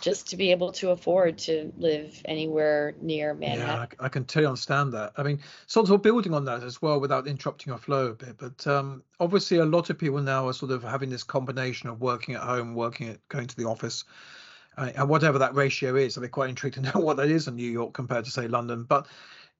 just 0.00 0.28
to 0.30 0.36
be 0.36 0.50
able 0.50 0.72
to 0.72 0.90
afford 0.90 1.38
to 1.38 1.72
live 1.76 2.20
anywhere 2.24 2.94
near 3.00 3.36
Yeah, 3.40 3.56
Manhattan. 3.56 3.96
I, 4.00 4.04
I 4.06 4.08
can 4.08 4.24
totally 4.24 4.46
understand 4.46 4.92
that. 4.92 5.12
I 5.16 5.22
mean, 5.22 5.40
sort 5.66 5.90
of 5.90 6.02
building 6.02 6.34
on 6.34 6.44
that 6.46 6.62
as 6.62 6.80
well, 6.80 7.00
without 7.00 7.26
interrupting 7.26 7.70
your 7.70 7.78
flow 7.78 8.08
a 8.08 8.14
bit. 8.14 8.36
But 8.38 8.66
um, 8.66 9.02
obviously, 9.20 9.58
a 9.58 9.64
lot 9.64 9.90
of 9.90 9.98
people 9.98 10.20
now 10.20 10.48
are 10.48 10.52
sort 10.52 10.72
of 10.72 10.82
having 10.82 11.10
this 11.10 11.22
combination 11.22 11.88
of 11.88 12.00
working 12.00 12.34
at 12.34 12.42
home, 12.42 12.74
working 12.74 13.08
at 13.08 13.28
going 13.28 13.46
to 13.46 13.56
the 13.56 13.66
office, 13.66 14.04
uh, 14.76 14.90
and 14.94 15.08
whatever 15.08 15.38
that 15.38 15.54
ratio 15.54 15.96
is. 15.96 16.16
I'd 16.16 16.22
be 16.22 16.28
quite 16.28 16.50
intrigued 16.50 16.76
to 16.76 16.82
know 16.82 16.90
what 16.94 17.16
that 17.16 17.28
is 17.28 17.48
in 17.48 17.56
New 17.56 17.70
York 17.70 17.94
compared 17.94 18.24
to 18.24 18.30
say 18.30 18.48
London. 18.48 18.84
But 18.84 19.06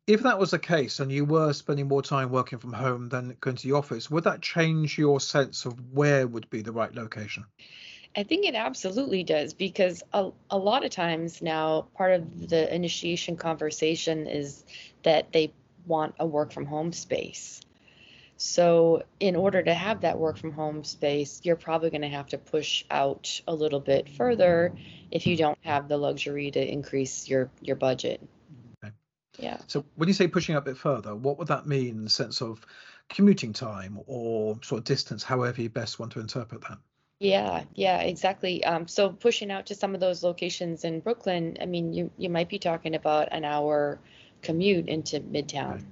if 0.06 0.22
that 0.22 0.38
was 0.38 0.50
the 0.50 0.58
case, 0.58 1.00
and 1.00 1.10
you 1.10 1.24
were 1.24 1.52
spending 1.52 1.88
more 1.88 2.02
time 2.02 2.30
working 2.30 2.58
from 2.58 2.72
home 2.72 3.08
than 3.08 3.36
going 3.40 3.56
to 3.56 3.66
the 3.66 3.72
office, 3.72 4.10
would 4.10 4.24
that 4.24 4.42
change 4.42 4.98
your 4.98 5.18
sense 5.18 5.64
of 5.64 5.74
where 5.92 6.26
would 6.26 6.48
be 6.50 6.62
the 6.62 6.72
right 6.72 6.94
location? 6.94 7.46
I 8.16 8.22
think 8.22 8.46
it 8.46 8.54
absolutely 8.54 9.24
does 9.24 9.54
because 9.54 10.02
a, 10.12 10.30
a 10.50 10.58
lot 10.58 10.84
of 10.84 10.90
times 10.90 11.42
now, 11.42 11.88
part 11.96 12.12
of 12.12 12.48
the 12.48 12.72
initiation 12.72 13.36
conversation 13.36 14.26
is 14.26 14.64
that 15.02 15.32
they 15.32 15.52
want 15.86 16.14
a 16.20 16.26
work 16.26 16.52
from 16.52 16.64
home 16.64 16.92
space. 16.92 17.60
So, 18.36 19.04
in 19.20 19.36
order 19.36 19.62
to 19.62 19.74
have 19.74 20.00
that 20.02 20.18
work 20.18 20.36
from 20.36 20.52
home 20.52 20.84
space, 20.84 21.40
you're 21.44 21.56
probably 21.56 21.90
going 21.90 22.02
to 22.02 22.08
have 22.08 22.26
to 22.28 22.38
push 22.38 22.84
out 22.90 23.40
a 23.46 23.54
little 23.54 23.80
bit 23.80 24.08
further 24.08 24.72
if 25.10 25.26
you 25.26 25.36
don't 25.36 25.58
have 25.62 25.88
the 25.88 25.96
luxury 25.96 26.50
to 26.50 26.72
increase 26.72 27.28
your 27.28 27.50
your 27.62 27.76
budget. 27.76 28.20
Okay. 28.82 28.92
Yeah. 29.38 29.58
So 29.66 29.84
when 29.94 30.08
you 30.08 30.14
say 30.14 30.28
pushing 30.28 30.56
up 30.56 30.66
a 30.66 30.70
bit 30.70 30.76
further, 30.76 31.14
what 31.14 31.38
would 31.38 31.48
that 31.48 31.66
mean 31.66 31.90
in 31.90 32.04
the 32.04 32.10
sense 32.10 32.42
of 32.42 32.64
commuting 33.08 33.52
time 33.52 34.00
or 34.06 34.58
sort 34.62 34.80
of 34.80 34.84
distance, 34.84 35.22
however 35.22 35.62
you 35.62 35.70
best 35.70 35.98
want 35.98 36.12
to 36.12 36.20
interpret 36.20 36.60
that? 36.62 36.78
Yeah, 37.20 37.64
yeah, 37.74 38.00
exactly. 38.00 38.64
Um, 38.64 38.88
so 38.88 39.10
pushing 39.10 39.50
out 39.50 39.66
to 39.66 39.74
some 39.74 39.94
of 39.94 40.00
those 40.00 40.22
locations 40.22 40.84
in 40.84 41.00
Brooklyn, 41.00 41.56
I 41.60 41.66
mean, 41.66 41.92
you 41.92 42.10
you 42.18 42.28
might 42.28 42.48
be 42.48 42.58
talking 42.58 42.94
about 42.94 43.28
an 43.32 43.44
hour 43.44 43.98
commute 44.42 44.88
into 44.88 45.20
Midtown. 45.20 45.84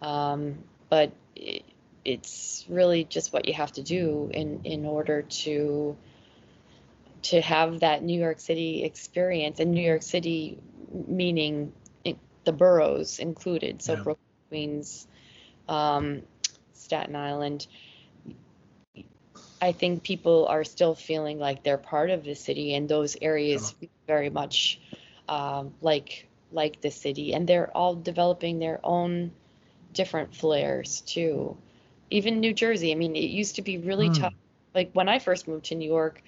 Um, 0.00 0.58
but 0.90 1.12
it, 1.34 1.64
it's 2.04 2.66
really 2.68 3.04
just 3.04 3.32
what 3.32 3.48
you 3.48 3.54
have 3.54 3.72
to 3.72 3.82
do 3.82 4.30
in 4.32 4.60
in 4.64 4.84
order 4.84 5.22
to 5.22 5.96
to 7.22 7.40
have 7.40 7.80
that 7.80 8.02
New 8.02 8.20
York 8.20 8.38
City 8.38 8.84
experience, 8.84 9.60
and 9.60 9.72
New 9.72 9.82
York 9.84 10.02
City 10.02 10.58
meaning 11.08 11.72
the 12.44 12.52
boroughs 12.52 13.18
included, 13.18 13.82
so 13.82 13.94
Yeah. 13.94 14.02
Brooklyn, 14.02 14.24
Queens, 14.48 15.08
um, 15.68 16.22
Staten 16.74 17.16
Island. 17.16 17.66
I 19.64 19.72
think 19.72 20.04
people 20.04 20.46
are 20.48 20.64
still 20.64 20.94
feeling 20.94 21.38
like 21.38 21.64
they're 21.64 21.78
part 21.78 22.10
of 22.10 22.24
the 22.24 22.34
city, 22.34 22.74
and 22.74 22.88
those 22.88 23.16
areas 23.22 23.70
feel 23.72 23.90
very 24.06 24.30
much 24.30 24.80
um, 25.28 25.74
like 25.82 26.28
like 26.52 26.80
the 26.82 26.90
city, 26.90 27.34
and 27.34 27.48
they're 27.48 27.70
all 27.76 27.94
developing 27.94 28.58
their 28.60 28.80
own 28.84 29.32
different 29.92 30.34
flares 30.34 31.02
too. 31.02 31.56
Even 32.10 32.40
New 32.40 32.54
Jersey, 32.54 32.92
I 32.92 32.96
mean, 32.96 33.16
it 33.16 33.30
used 33.30 33.56
to 33.56 33.62
be 33.62 33.78
really 33.78 34.08
Hmm. 34.08 34.20
tough. 34.20 34.34
Like 34.74 34.90
when 34.94 35.08
I 35.08 35.18
first 35.18 35.48
moved 35.48 35.66
to 35.66 35.74
New 35.74 35.88
York, 35.88 36.22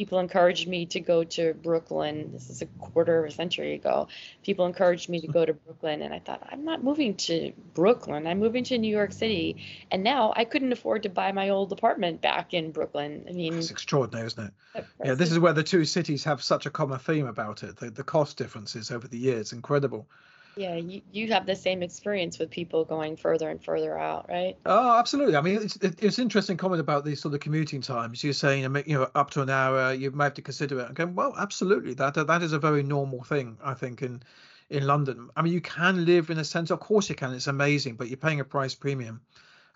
people 0.00 0.18
encouraged 0.18 0.66
me 0.66 0.86
to 0.86 0.98
go 0.98 1.22
to 1.22 1.52
Brooklyn. 1.52 2.30
This 2.32 2.48
is 2.48 2.62
a 2.62 2.66
quarter 2.80 3.22
of 3.22 3.30
a 3.30 3.34
century 3.34 3.74
ago. 3.74 4.08
People 4.42 4.64
encouraged 4.64 5.10
me 5.10 5.20
to 5.20 5.26
go 5.26 5.44
to 5.44 5.52
Brooklyn, 5.52 6.00
and 6.00 6.14
I 6.14 6.20
thought, 6.20 6.42
I'm 6.50 6.64
not 6.64 6.82
moving 6.82 7.16
to 7.28 7.52
Brooklyn. 7.74 8.26
I'm 8.26 8.38
moving 8.38 8.64
to 8.64 8.78
New 8.78 8.90
York 8.90 9.12
City. 9.12 9.62
And 9.90 10.02
now 10.02 10.32
I 10.34 10.46
couldn't 10.46 10.72
afford 10.72 11.02
to 11.02 11.10
buy 11.10 11.32
my 11.32 11.50
old 11.50 11.70
apartment 11.70 12.22
back 12.22 12.54
in 12.54 12.70
Brooklyn. 12.70 13.26
I 13.28 13.32
mean, 13.32 13.52
It's 13.52 13.70
extraordinary, 13.70 14.28
isn't 14.28 14.54
it? 14.74 14.86
Yeah, 15.04 15.12
this 15.12 15.30
is 15.30 15.38
where 15.38 15.52
the 15.52 15.62
two 15.62 15.84
cities 15.84 16.24
have 16.24 16.42
such 16.42 16.64
a 16.64 16.70
common 16.70 16.98
theme 16.98 17.26
about 17.26 17.62
it. 17.62 17.76
The, 17.76 17.90
the 17.90 18.02
cost 18.02 18.38
differences 18.38 18.90
over 18.90 19.06
the 19.06 19.18
years, 19.18 19.52
incredible. 19.52 20.08
Yeah, 20.56 20.74
you, 20.76 21.00
you 21.12 21.32
have 21.32 21.46
the 21.46 21.54
same 21.56 21.82
experience 21.82 22.38
with 22.38 22.50
people 22.50 22.84
going 22.84 23.16
further 23.16 23.48
and 23.48 23.62
further 23.62 23.96
out, 23.96 24.28
right? 24.28 24.56
Oh, 24.66 24.98
absolutely. 24.98 25.36
I 25.36 25.40
mean, 25.40 25.62
it's 25.62 25.76
it's 25.76 26.18
interesting 26.18 26.56
comment 26.56 26.80
about 26.80 27.04
these 27.04 27.20
sort 27.20 27.34
of 27.34 27.40
commuting 27.40 27.80
times. 27.80 28.22
You're 28.24 28.32
saying, 28.32 28.62
you 28.86 28.98
know, 28.98 29.10
up 29.14 29.30
to 29.30 29.42
an 29.42 29.50
hour, 29.50 29.92
you 29.92 30.10
might 30.10 30.24
have 30.24 30.34
to 30.34 30.42
consider 30.42 30.80
it. 30.80 30.90
Okay, 30.90 31.04
well, 31.04 31.34
absolutely. 31.38 31.94
That 31.94 32.14
that 32.14 32.42
is 32.42 32.52
a 32.52 32.58
very 32.58 32.82
normal 32.82 33.22
thing, 33.22 33.58
I 33.62 33.74
think, 33.74 34.02
in 34.02 34.22
in 34.68 34.86
London. 34.86 35.30
I 35.36 35.42
mean, 35.42 35.52
you 35.52 35.60
can 35.60 36.04
live 36.04 36.30
in 36.30 36.38
a 36.38 36.44
sense. 36.44 36.70
Of 36.70 36.80
course, 36.80 37.08
you 37.08 37.14
can. 37.14 37.32
It's 37.32 37.46
amazing, 37.46 37.94
but 37.94 38.08
you're 38.08 38.16
paying 38.16 38.40
a 38.40 38.44
price 38.44 38.74
premium. 38.74 39.20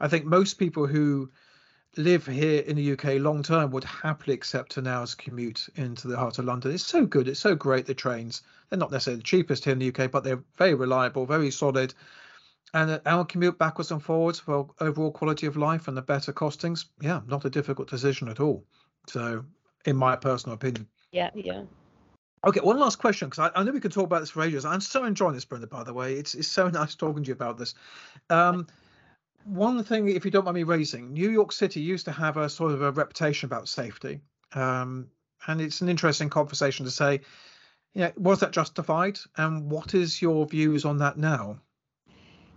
I 0.01 0.09
think 0.09 0.25
most 0.25 0.55
people 0.55 0.87
who 0.87 1.31
live 1.97 2.27
here 2.27 2.61
in 2.61 2.77
the 2.77 2.93
UK 2.93 3.21
long 3.21 3.43
term 3.43 3.71
would 3.71 3.85
happily 3.85 4.35
accept 4.35 4.77
an 4.77 4.87
hour's 4.87 5.15
commute 5.15 5.69
into 5.77 6.09
the 6.09 6.17
heart 6.17 6.39
of 6.39 6.45
London. 6.45 6.73
It's 6.73 6.85
so 6.85 7.07
good. 7.07 7.29
It's 7.29 7.41
so 7.41 7.55
great. 7.55 7.87
The 7.87 7.95
trains, 7.95 8.43
they're 8.69 8.79
not 8.79 8.91
necessarily 8.91 9.19
the 9.19 9.25
cheapest 9.25 9.65
here 9.65 9.73
in 9.73 9.79
the 9.79 9.89
UK, 9.89 10.11
but 10.11 10.25
they're 10.25 10.43
very 10.57 10.75
reliable, 10.75 11.27
very 11.27 11.51
solid. 11.51 11.95
And 12.73 12.91
an 12.91 13.01
hour 13.07 13.25
commute 13.25 13.59
backwards 13.59 13.91
and 13.93 14.03
forwards 14.03 14.41
for 14.41 14.69
overall 14.81 15.13
quality 15.13 15.47
of 15.47 15.57
life 15.57 15.87
and 15.87 15.97
the 15.97 16.03
better 16.03 16.33
costings, 16.33 16.87
yeah, 17.01 17.21
not 17.27 17.45
a 17.45 17.51
difficult 17.51 17.89
decision 17.89 18.29
at 18.29 18.41
all. 18.41 18.65
So, 19.09 19.45
in 19.85 19.97
my 19.97 20.17
personal 20.17 20.55
opinion. 20.55 20.89
Yeah, 21.13 21.31
yeah. 21.35 21.63
Okay, 22.47 22.61
one 22.61 22.79
last 22.79 22.99
question 22.99 23.29
because 23.29 23.51
I, 23.55 23.61
I, 23.61 23.63
know 23.63 23.73
we 23.73 23.81
could 23.81 23.93
talk 23.93 24.05
about 24.05 24.21
this 24.21 24.31
for 24.31 24.43
ages. 24.43 24.67
I'm 24.67 24.81
so 24.81 25.05
enjoying 25.05 25.35
this, 25.35 25.47
Brenda. 25.47 25.67
By 25.67 25.83
the 25.83 25.95
way, 25.95 26.15
it's 26.15 26.35
it's 26.35 26.49
so 26.49 26.69
nice 26.71 26.95
talking 26.95 27.23
to 27.23 27.29
you 27.29 27.33
about 27.35 27.57
this. 27.57 27.75
Um, 28.29 28.67
one 29.45 29.83
thing, 29.85 30.09
if 30.09 30.25
you 30.25 30.31
don't 30.31 30.45
mind 30.45 30.57
me 30.57 30.63
raising, 30.63 31.13
New 31.13 31.31
York 31.31 31.53
City 31.53 31.81
used 31.81 32.07
to 32.07 32.13
have 32.13 32.37
a 32.37 32.49
sort 32.49 32.73
of 32.73 32.83
a 32.83 32.91
reputation 32.91 33.47
about 33.47 33.69
safety, 33.69 34.21
um, 34.55 35.09
and 35.47 35.61
it's 35.61 35.81
an 35.81 35.89
interesting 35.89 36.31
conversation 36.31 36.85
to 36.87 36.91
say, 36.91 37.21
yeah, 37.93 38.11
was 38.17 38.41
that 38.41 38.51
justified, 38.51 39.19
and 39.37 39.71
what 39.71 39.95
is 39.95 40.21
your 40.21 40.47
views 40.47 40.85
on 40.85 40.99
that 40.99 41.17
now? 41.17 41.59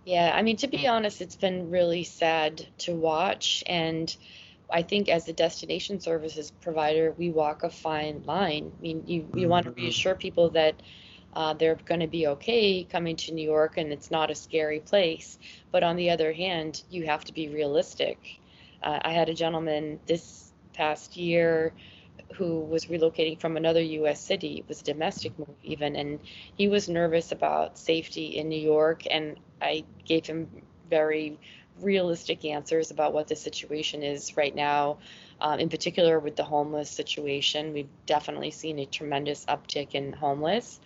Yeah, 0.04 0.32
I 0.34 0.42
mean, 0.42 0.56
to 0.58 0.68
be 0.68 0.86
honest, 0.86 1.20
it's 1.20 1.36
been 1.36 1.70
really 1.70 2.02
sad 2.04 2.66
to 2.78 2.94
watch, 2.94 3.62
and 3.66 4.14
I 4.70 4.82
think 4.82 5.08
as 5.08 5.28
a 5.28 5.32
destination 5.32 6.00
services 6.00 6.50
provider, 6.50 7.14
we 7.16 7.30
walk 7.30 7.62
a 7.62 7.70
fine 7.70 8.22
line. 8.24 8.72
I 8.78 8.82
mean, 8.82 9.04
you 9.06 9.16
you 9.16 9.22
mm-hmm. 9.22 9.48
want 9.48 9.66
to 9.66 9.72
reassure 9.72 10.14
people 10.14 10.50
that 10.50 10.82
uh, 11.34 11.54
they're 11.54 11.76
going 11.84 12.00
to 12.00 12.06
be 12.06 12.26
okay 12.26 12.84
coming 12.84 13.16
to 13.16 13.32
New 13.32 13.48
York 13.48 13.76
and 13.76 13.92
it's 13.92 14.10
not 14.10 14.30
a 14.30 14.34
scary 14.34 14.80
place. 14.80 15.38
But 15.70 15.82
on 15.82 15.96
the 15.96 16.10
other 16.10 16.32
hand, 16.32 16.82
you 16.90 17.06
have 17.06 17.24
to 17.24 17.32
be 17.32 17.48
realistic. 17.48 18.38
Uh, 18.82 18.98
I 19.02 19.12
had 19.12 19.28
a 19.28 19.34
gentleman 19.34 20.00
this 20.06 20.52
past 20.72 21.16
year 21.16 21.72
who 22.34 22.60
was 22.60 22.86
relocating 22.86 23.40
from 23.40 23.56
another 23.56 23.80
U.S. 23.80 24.20
city, 24.20 24.58
it 24.58 24.68
was 24.68 24.80
a 24.80 24.84
domestic 24.84 25.38
move 25.38 25.56
even, 25.62 25.96
and 25.96 26.18
he 26.56 26.68
was 26.68 26.88
nervous 26.88 27.32
about 27.32 27.78
safety 27.78 28.36
in 28.36 28.48
New 28.48 28.60
York. 28.60 29.02
And 29.10 29.38
I 29.62 29.84
gave 30.04 30.26
him 30.26 30.48
very 30.90 31.38
realistic 31.80 32.44
answers 32.44 32.90
about 32.90 33.12
what 33.12 33.28
the 33.28 33.36
situation 33.36 34.02
is 34.02 34.36
right 34.36 34.54
now. 34.54 34.98
Um, 35.40 35.60
in 35.60 35.68
particular, 35.68 36.18
with 36.18 36.36
the 36.36 36.44
homeless 36.44 36.90
situation, 36.90 37.72
we've 37.72 37.88
definitely 38.06 38.50
seen 38.50 38.78
a 38.80 38.86
tremendous 38.86 39.44
uptick 39.46 39.94
in 39.94 40.12
homeless 40.12 40.80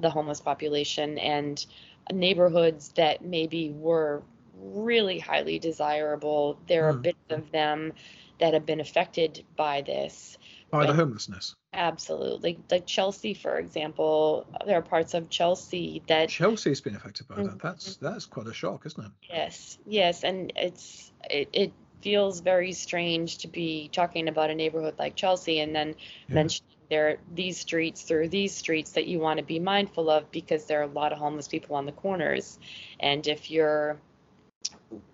the 0.00 0.10
homeless 0.10 0.40
population 0.40 1.18
and 1.18 1.64
neighborhoods 2.12 2.90
that 2.96 3.24
maybe 3.24 3.70
were 3.70 4.22
really 4.54 5.18
highly 5.18 5.58
desirable. 5.58 6.58
There 6.66 6.88
are 6.88 6.94
mm. 6.94 7.02
bits 7.02 7.30
of 7.30 7.50
them 7.52 7.92
that 8.40 8.54
have 8.54 8.66
been 8.66 8.80
affected 8.80 9.44
by 9.56 9.82
this. 9.82 10.38
By 10.70 10.86
the 10.86 10.92
homelessness. 10.92 11.54
Absolutely. 11.72 12.58
Like 12.70 12.86
Chelsea, 12.86 13.34
for 13.34 13.58
example, 13.58 14.46
there 14.66 14.78
are 14.78 14.82
parts 14.82 15.14
of 15.14 15.30
Chelsea 15.30 16.02
that 16.08 16.28
Chelsea's 16.28 16.80
been 16.80 16.94
affected 16.94 17.26
by 17.28 17.36
mm-hmm. 17.36 17.46
that. 17.46 17.58
That's 17.60 17.96
that's 17.96 18.26
quite 18.26 18.46
a 18.46 18.52
shock, 18.52 18.84
isn't 18.84 19.04
it? 19.04 19.10
Yes, 19.30 19.78
yes, 19.86 20.24
and 20.24 20.52
it's 20.56 21.12
it, 21.30 21.48
it 21.52 21.72
feels 22.02 22.40
very 22.40 22.72
strange 22.72 23.38
to 23.38 23.48
be 23.48 23.88
talking 23.92 24.28
about 24.28 24.50
a 24.50 24.54
neighborhood 24.54 24.94
like 24.98 25.16
Chelsea 25.16 25.60
and 25.60 25.74
then 25.74 25.94
yeah. 26.28 26.34
mentioning 26.34 26.77
there 26.90 27.08
are 27.08 27.16
these 27.34 27.58
streets 27.58 28.02
through 28.02 28.28
these 28.28 28.54
streets 28.54 28.92
that 28.92 29.06
you 29.06 29.18
want 29.18 29.38
to 29.38 29.44
be 29.44 29.58
mindful 29.58 30.10
of 30.10 30.30
because 30.30 30.64
there 30.64 30.80
are 30.80 30.84
a 30.84 30.86
lot 30.86 31.12
of 31.12 31.18
homeless 31.18 31.48
people 31.48 31.76
on 31.76 31.86
the 31.86 31.92
corners 31.92 32.58
and 33.00 33.26
if 33.26 33.50
you're 33.50 33.98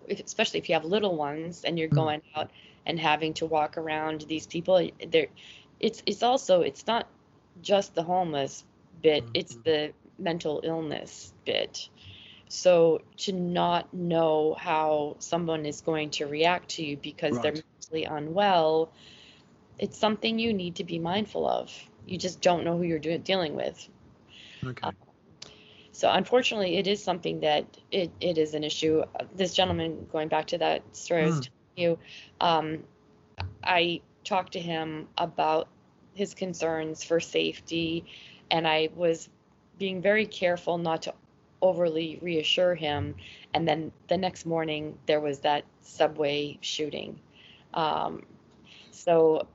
especially 0.09 0.59
if 0.59 0.69
you 0.69 0.75
have 0.75 0.85
little 0.85 1.15
ones 1.15 1.63
and 1.63 1.77
you're 1.77 1.89
mm. 1.89 1.95
going 1.95 2.21
out 2.35 2.49
and 2.85 2.99
having 2.99 3.33
to 3.33 3.45
walk 3.45 3.77
around 3.77 4.21
these 4.21 4.47
people 4.47 4.89
there 5.11 5.27
it's 5.79 6.01
it's 6.05 6.23
also 6.23 6.61
it's 6.61 6.87
not 6.87 7.07
just 7.61 7.95
the 7.95 8.03
homeless 8.03 8.63
bit 9.01 9.23
mm-hmm. 9.23 9.31
it's 9.35 9.55
the 9.55 9.91
mental 10.17 10.61
illness 10.63 11.33
bit 11.45 11.89
so 12.47 13.01
to 13.17 13.33
not 13.33 13.93
know 13.93 14.55
how 14.57 15.15
someone 15.19 15.65
is 15.65 15.81
going 15.81 16.09
to 16.09 16.25
react 16.25 16.69
to 16.69 16.85
you 16.85 16.95
because 16.95 17.33
right. 17.33 17.43
they're 17.43 17.63
mentally 17.91 18.05
unwell 18.05 18.91
it's 19.79 19.97
something 19.97 20.39
you 20.39 20.53
need 20.53 20.75
to 20.75 20.83
be 20.83 20.99
mindful 20.99 21.47
of. 21.47 21.71
You 22.05 22.17
just 22.17 22.41
don't 22.41 22.63
know 22.63 22.77
who 22.77 22.83
you're 22.83 22.99
doing, 22.99 23.21
dealing 23.21 23.55
with. 23.55 23.87
Okay. 24.63 24.87
Um, 24.87 24.95
so 25.91 26.11
unfortunately, 26.11 26.77
it 26.77 26.87
is 26.87 27.01
something 27.01 27.39
that 27.39 27.65
it, 27.91 28.11
it 28.19 28.37
is 28.37 28.53
an 28.53 28.63
issue. 28.63 29.03
This 29.33 29.53
gentleman, 29.53 30.07
going 30.11 30.27
back 30.27 30.47
to 30.47 30.57
that 30.57 30.83
story 30.95 31.21
mm. 31.21 31.25
I 31.25 31.27
was 31.27 31.35
hmm. 31.37 31.41
telling 31.41 31.89
you, 31.91 31.99
um, 32.41 32.83
I 33.63 34.01
talked 34.23 34.53
to 34.53 34.59
him 34.59 35.07
about 35.17 35.69
his 36.13 36.33
concerns 36.33 37.03
for 37.03 37.19
safety, 37.19 38.05
and 38.51 38.67
I 38.67 38.89
was 38.95 39.29
being 39.77 40.01
very 40.01 40.25
careful 40.25 40.77
not 40.77 41.01
to 41.03 41.13
overly 41.61 42.19
reassure 42.21 42.75
him. 42.75 43.15
And 43.53 43.67
then 43.67 43.91
the 44.07 44.17
next 44.17 44.45
morning, 44.45 44.97
there 45.05 45.19
was 45.19 45.39
that 45.39 45.63
subway 45.81 46.57
shooting. 46.61 47.19
Um, 47.73 48.23
so 48.91 49.47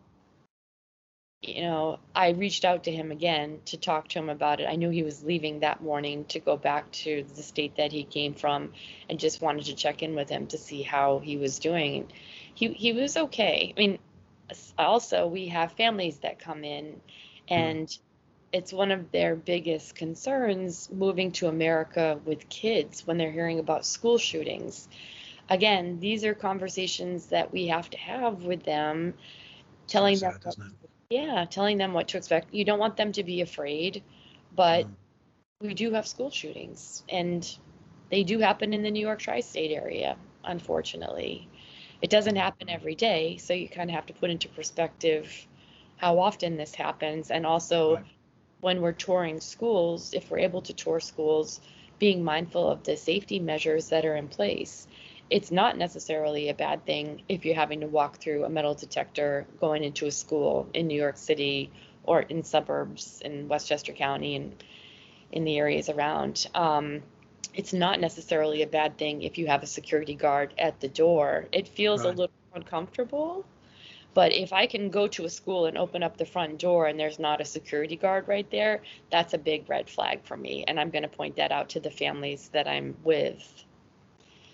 you 1.42 1.62
know, 1.62 1.98
I 2.14 2.30
reached 2.30 2.64
out 2.66 2.84
to 2.84 2.92
him 2.92 3.10
again 3.10 3.60
to 3.66 3.78
talk 3.78 4.08
to 4.08 4.18
him 4.18 4.28
about 4.28 4.60
it. 4.60 4.68
I 4.68 4.76
knew 4.76 4.90
he 4.90 5.02
was 5.02 5.24
leaving 5.24 5.60
that 5.60 5.82
morning 5.82 6.26
to 6.26 6.38
go 6.38 6.56
back 6.56 6.90
to 6.92 7.24
the 7.34 7.42
state 7.42 7.76
that 7.76 7.92
he 7.92 8.04
came 8.04 8.34
from 8.34 8.72
and 9.08 9.18
just 9.18 9.40
wanted 9.40 9.64
to 9.66 9.74
check 9.74 10.02
in 10.02 10.14
with 10.14 10.28
him 10.28 10.46
to 10.48 10.58
see 10.58 10.82
how 10.82 11.18
he 11.18 11.38
was 11.38 11.58
doing. 11.58 12.12
He 12.54 12.68
he 12.68 12.92
was 12.92 13.16
okay. 13.16 13.72
I 13.74 13.80
mean, 13.80 13.98
also 14.78 15.26
we 15.28 15.48
have 15.48 15.72
families 15.72 16.18
that 16.18 16.38
come 16.38 16.62
in 16.62 17.00
and 17.48 17.96
it's 18.52 18.72
one 18.72 18.90
of 18.90 19.10
their 19.10 19.34
biggest 19.34 19.94
concerns 19.94 20.90
moving 20.92 21.32
to 21.32 21.48
America 21.48 22.20
with 22.24 22.48
kids 22.50 23.06
when 23.06 23.16
they're 23.16 23.32
hearing 23.32 23.60
about 23.60 23.86
school 23.86 24.18
shootings. 24.18 24.88
Again, 25.48 26.00
these 26.00 26.24
are 26.24 26.34
conversations 26.34 27.26
that 27.26 27.50
we 27.50 27.68
have 27.68 27.88
to 27.90 27.98
have 27.98 28.44
with 28.44 28.62
them 28.62 29.14
telling 29.86 30.18
them 30.18 30.38
yeah, 31.10 31.44
telling 31.50 31.76
them 31.76 31.92
what 31.92 32.08
to 32.08 32.16
expect. 32.16 32.54
You 32.54 32.64
don't 32.64 32.78
want 32.78 32.96
them 32.96 33.12
to 33.12 33.24
be 33.24 33.40
afraid, 33.40 34.02
but 34.54 34.86
mm. 34.86 34.94
we 35.60 35.74
do 35.74 35.90
have 35.92 36.06
school 36.06 36.30
shootings, 36.30 37.02
and 37.08 37.46
they 38.10 38.22
do 38.22 38.38
happen 38.38 38.72
in 38.72 38.82
the 38.82 38.90
New 38.90 39.00
York 39.00 39.18
tri 39.18 39.40
state 39.40 39.72
area, 39.72 40.16
unfortunately. 40.44 41.48
It 42.00 42.10
doesn't 42.10 42.36
happen 42.36 42.70
every 42.70 42.94
day, 42.94 43.36
so 43.36 43.52
you 43.52 43.68
kind 43.68 43.90
of 43.90 43.94
have 43.94 44.06
to 44.06 44.14
put 44.14 44.30
into 44.30 44.48
perspective 44.48 45.46
how 45.96 46.18
often 46.18 46.56
this 46.56 46.74
happens, 46.74 47.30
and 47.30 47.44
also 47.44 47.96
right. 47.96 48.04
when 48.60 48.80
we're 48.80 48.92
touring 48.92 49.40
schools, 49.40 50.14
if 50.14 50.30
we're 50.30 50.38
able 50.38 50.62
to 50.62 50.72
tour 50.72 51.00
schools, 51.00 51.60
being 51.98 52.24
mindful 52.24 52.70
of 52.70 52.84
the 52.84 52.96
safety 52.96 53.38
measures 53.38 53.88
that 53.88 54.06
are 54.06 54.16
in 54.16 54.28
place 54.28 54.86
it's 55.30 55.52
not 55.52 55.78
necessarily 55.78 56.48
a 56.48 56.54
bad 56.54 56.84
thing 56.84 57.22
if 57.28 57.44
you're 57.44 57.54
having 57.54 57.80
to 57.80 57.86
walk 57.86 58.18
through 58.18 58.44
a 58.44 58.50
metal 58.50 58.74
detector 58.74 59.46
going 59.60 59.84
into 59.84 60.06
a 60.06 60.10
school 60.10 60.68
in 60.74 60.88
New 60.88 61.00
York 61.00 61.16
City 61.16 61.70
or 62.02 62.20
in 62.22 62.42
suburbs 62.42 63.22
in 63.24 63.46
Westchester 63.46 63.92
County 63.92 64.34
and 64.36 64.64
in 65.30 65.44
the 65.44 65.58
areas 65.58 65.88
around. 65.88 66.46
Um, 66.54 67.02
it's 67.54 67.72
not 67.72 68.00
necessarily 68.00 68.62
a 68.62 68.66
bad 68.66 68.98
thing 68.98 69.22
if 69.22 69.38
you 69.38 69.46
have 69.46 69.62
a 69.62 69.66
security 69.66 70.14
guard 70.14 70.52
at 70.58 70.80
the 70.80 70.88
door. 70.88 71.46
It 71.52 71.68
feels 71.68 72.04
right. 72.04 72.14
a 72.14 72.16
little 72.16 72.34
uncomfortable. 72.54 73.44
But 74.12 74.32
if 74.32 74.52
I 74.52 74.66
can 74.66 74.90
go 74.90 75.06
to 75.06 75.24
a 75.24 75.30
school 75.30 75.66
and 75.66 75.78
open 75.78 76.02
up 76.02 76.16
the 76.16 76.26
front 76.26 76.58
door 76.58 76.86
and 76.86 76.98
there's 76.98 77.20
not 77.20 77.40
a 77.40 77.44
security 77.44 77.94
guard 77.94 78.26
right 78.26 78.50
there, 78.50 78.82
that's 79.08 79.34
a 79.34 79.38
big 79.38 79.70
red 79.70 79.88
flag 79.88 80.24
for 80.24 80.36
me. 80.36 80.64
And 80.66 80.80
I'm 80.80 80.90
going 80.90 81.04
to 81.04 81.08
point 81.08 81.36
that 81.36 81.52
out 81.52 81.68
to 81.70 81.80
the 81.80 81.92
families 81.92 82.48
that 82.52 82.66
I'm 82.66 82.96
with. 83.04 83.64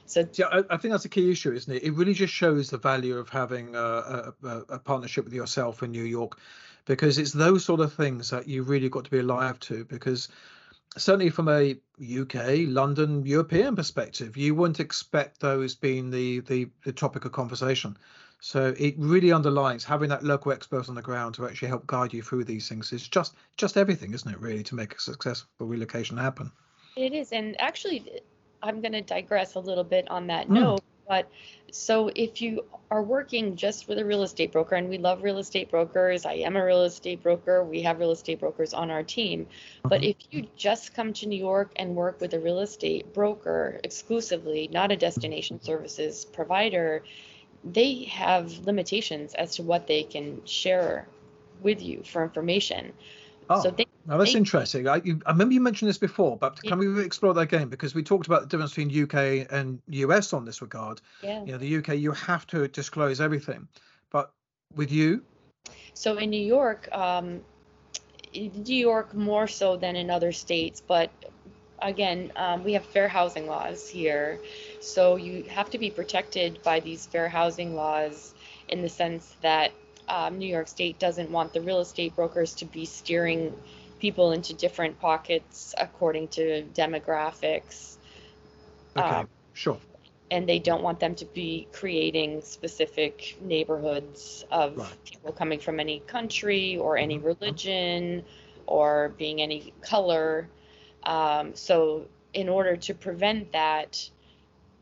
So 0.07 0.27
yeah, 0.35 0.47
I, 0.47 0.63
I, 0.71 0.77
think 0.77 0.93
that's 0.93 1.05
a 1.05 1.11
key 1.11 1.31
issue, 1.31 1.53
isn't 1.53 1.73
it? 1.73 1.83
It 1.83 1.93
really 1.93 2.15
just 2.15 2.33
shows 2.33 2.71
the 2.71 2.79
value 2.79 3.17
of 3.19 3.29
having 3.29 3.75
a, 3.75 4.33
a, 4.43 4.49
a, 4.69 4.79
partnership 4.79 5.25
with 5.25 5.35
yourself 5.35 5.83
in 5.83 5.91
New 5.91 6.05
York, 6.05 6.39
because 6.85 7.19
it's 7.19 7.33
those 7.33 7.65
sort 7.65 7.81
of 7.81 7.93
things 7.93 8.31
that 8.31 8.47
you 8.47 8.63
really 8.63 8.89
got 8.89 9.05
to 9.05 9.11
be 9.11 9.19
alive 9.19 9.59
to. 9.61 9.85
Because 9.85 10.29
certainly 10.97 11.31
from 11.31 11.49
a 11.49 11.77
UK, 12.01 12.69
London, 12.69 13.27
European 13.27 13.75
perspective, 13.75 14.37
you 14.37 14.55
wouldn't 14.55 14.81
expect 14.81 15.41
those 15.41 15.75
being 15.75 16.11
the 16.11 16.41
the, 16.41 16.69
the 16.85 16.93
topic 16.93 17.25
of 17.25 17.33
conversation. 17.33 17.97
So 18.41 18.75
it 18.79 18.95
really 18.99 19.33
underlines 19.33 19.83
having 19.85 20.11
that 20.11 20.23
local 20.23 20.53
expert 20.53 20.89
on 20.89 20.95
the 20.95 21.03
ground 21.03 21.35
to 21.35 21.47
actually 21.47 21.69
help 21.69 21.87
guide 21.87 22.13
you 22.13 22.23
through 22.23 22.45
these 22.45 22.69
things. 22.69 22.93
It's 22.93 23.09
just 23.09 23.35
just 23.57 23.77
everything, 23.77 24.15
isn't 24.15 24.31
it? 24.31 24.41
Really, 24.41 24.63
to 24.65 24.75
make 24.75 24.95
a 24.95 25.01
successful 25.01 25.67
relocation 25.67 26.17
happen. 26.17 26.53
It 26.97 27.13
is, 27.13 27.33
and 27.33 27.61
actually, 27.61 28.23
I'm 28.63 28.81
going 28.81 28.93
to 28.93 29.03
digress 29.03 29.55
a 29.55 29.61
little 29.61 29.85
bit 29.85 30.11
on 30.11 30.27
that 30.29 30.49
Mm. 30.49 30.55
note. 30.55 30.83
But 31.09 31.31
so 31.71 32.11
if 32.17 32.43
you 32.43 32.65
are 32.91 33.03
working 33.03 33.55
just 33.55 33.87
with 33.87 33.99
a 33.99 34.05
real 34.05 34.25
estate 34.25 34.51
broker, 34.51 34.75
and 34.75 34.89
we 34.89 34.99
love 34.99 35.23
real 35.23 35.39
estate 35.39 35.71
brokers, 35.71 36.27
I 36.27 36.35
am 36.35 36.57
a 36.57 36.65
real 36.65 36.83
estate 36.83 37.23
broker, 37.23 37.63
we 37.65 37.83
have 37.83 38.01
real 38.01 38.11
estate 38.11 38.41
brokers 38.41 38.75
on 38.75 38.91
our 38.91 39.05
team. 39.05 39.47
But 39.85 40.01
Mhm. 40.01 40.11
if 40.11 40.17
you 40.31 40.49
just 40.57 40.95
come 40.95 41.13
to 41.13 41.29
New 41.29 41.39
York 41.39 41.71
and 41.77 41.95
work 41.95 42.21
with 42.21 42.35
a 42.35 42.41
real 42.41 42.59
estate 42.59 43.13
broker 43.13 43.81
exclusively, 43.85 44.69
not 44.73 44.91
a 44.91 44.97
destination 44.97 45.61
services 45.61 46.25
provider, 46.25 47.05
they 47.63 48.05
have 48.05 48.67
limitations 48.67 49.35
as 49.35 49.55
to 49.57 49.63
what 49.63 49.87
they 49.87 50.03
can 50.03 50.45
share 50.45 51.07
with 51.63 51.83
you 51.83 52.03
for 52.03 52.25
information. 52.25 52.93
Oh, 53.49 53.63
So 53.63 53.71
they, 53.71 53.86
now 54.07 54.17
that's 54.19 54.35
interesting. 54.35 54.89
I, 54.89 55.01
you, 55.05 55.21
I 55.27 55.33
remember 55.33 55.55
you 55.55 55.61
mentioned 55.61 55.89
this 55.89 55.99
before, 55.99 56.37
but 56.37 56.63
Yeah. 56.63 56.71
can 56.71 56.79
we 56.79 57.05
explore 57.05 57.35
that 57.35 57.41
again? 57.41 57.69
Because 57.69 57.95
we 57.95 58.03
talked 58.03 58.27
about 58.27 58.43
the 58.43 58.47
difference 58.47 58.75
between 58.75 59.03
UK 59.05 59.47
and 59.51 59.81
US 59.89 60.33
on 60.33 60.45
this 60.45 60.63
regard. 60.63 61.01
yeah. 61.23 61.43
You 61.45 61.53
know, 61.53 61.59
the 61.59 61.77
UK, 61.79 61.95
you 61.95 62.13
have 62.13 62.47
to 62.49 62.69
disclose 62.69 63.21
everything. 63.21 63.69
But 64.11 64.33
with 64.75 64.93
you, 64.93 65.23
So 65.95 66.17
in 66.19 66.31
New 66.31 66.47
York, 66.47 66.89
um, 66.93 67.41
in 68.33 68.53
New 68.67 68.77
York 68.77 69.15
more 69.15 69.49
so 69.49 69.77
than 69.77 69.97
in 69.97 70.11
other 70.11 70.33
states, 70.33 70.83
but 70.87 71.11
again, 71.83 72.33
um, 72.37 72.65
we 72.65 72.73
have 72.75 72.85
fair 72.85 73.09
housing 73.09 73.47
laws 73.47 73.89
here. 73.89 74.39
So 74.81 75.17
you 75.17 75.45
have 75.45 75.71
to 75.71 75.79
be 75.79 75.91
protected 75.91 76.63
by 76.63 76.81
these 76.81 77.07
fair 77.07 77.29
housing 77.29 77.75
laws 77.75 78.35
in 78.69 78.83
the 78.83 78.89
sense 78.89 79.37
that 79.43 79.73
um, 80.09 80.39
New 80.39 80.47
York 80.47 80.69
State 80.69 80.99
doesn't 80.99 81.31
want 81.31 81.53
the 81.53 81.61
real 81.61 81.81
estate 81.81 82.15
brokers 82.15 82.55
to 82.57 82.65
be 82.65 82.85
steering 82.85 83.53
people 83.99 84.33
into 84.33 84.55
different 84.55 84.99
pockets 85.01 85.75
according 85.79 86.29
to 86.29 86.65
demographics. 86.75 87.97
okay, 88.97 89.23
Um, 89.23 89.29
sure. 89.53 89.81
and 90.31 90.49
they 90.49 90.59
don't 90.59 90.83
want 90.83 91.01
them 91.01 91.15
to 91.17 91.25
be 91.27 91.69
creating 91.73 92.41
specific 92.43 93.37
neighborhoods 93.41 94.45
of 94.51 94.77
Right. 94.77 94.99
people 95.05 95.33
coming 95.33 95.59
from 95.61 95.79
any 95.81 96.01
country 96.01 96.77
or 96.77 96.97
any 96.97 97.19
Mhm. 97.19 97.25
religion 97.25 98.25
or 98.67 99.11
being 99.19 99.41
any 99.41 99.73
color. 99.81 100.49
Um, 101.05 101.55
so, 101.55 102.09
in 102.33 102.49
order 102.49 102.77
to 102.77 102.95
prevent 102.95 103.53
that, 103.53 104.11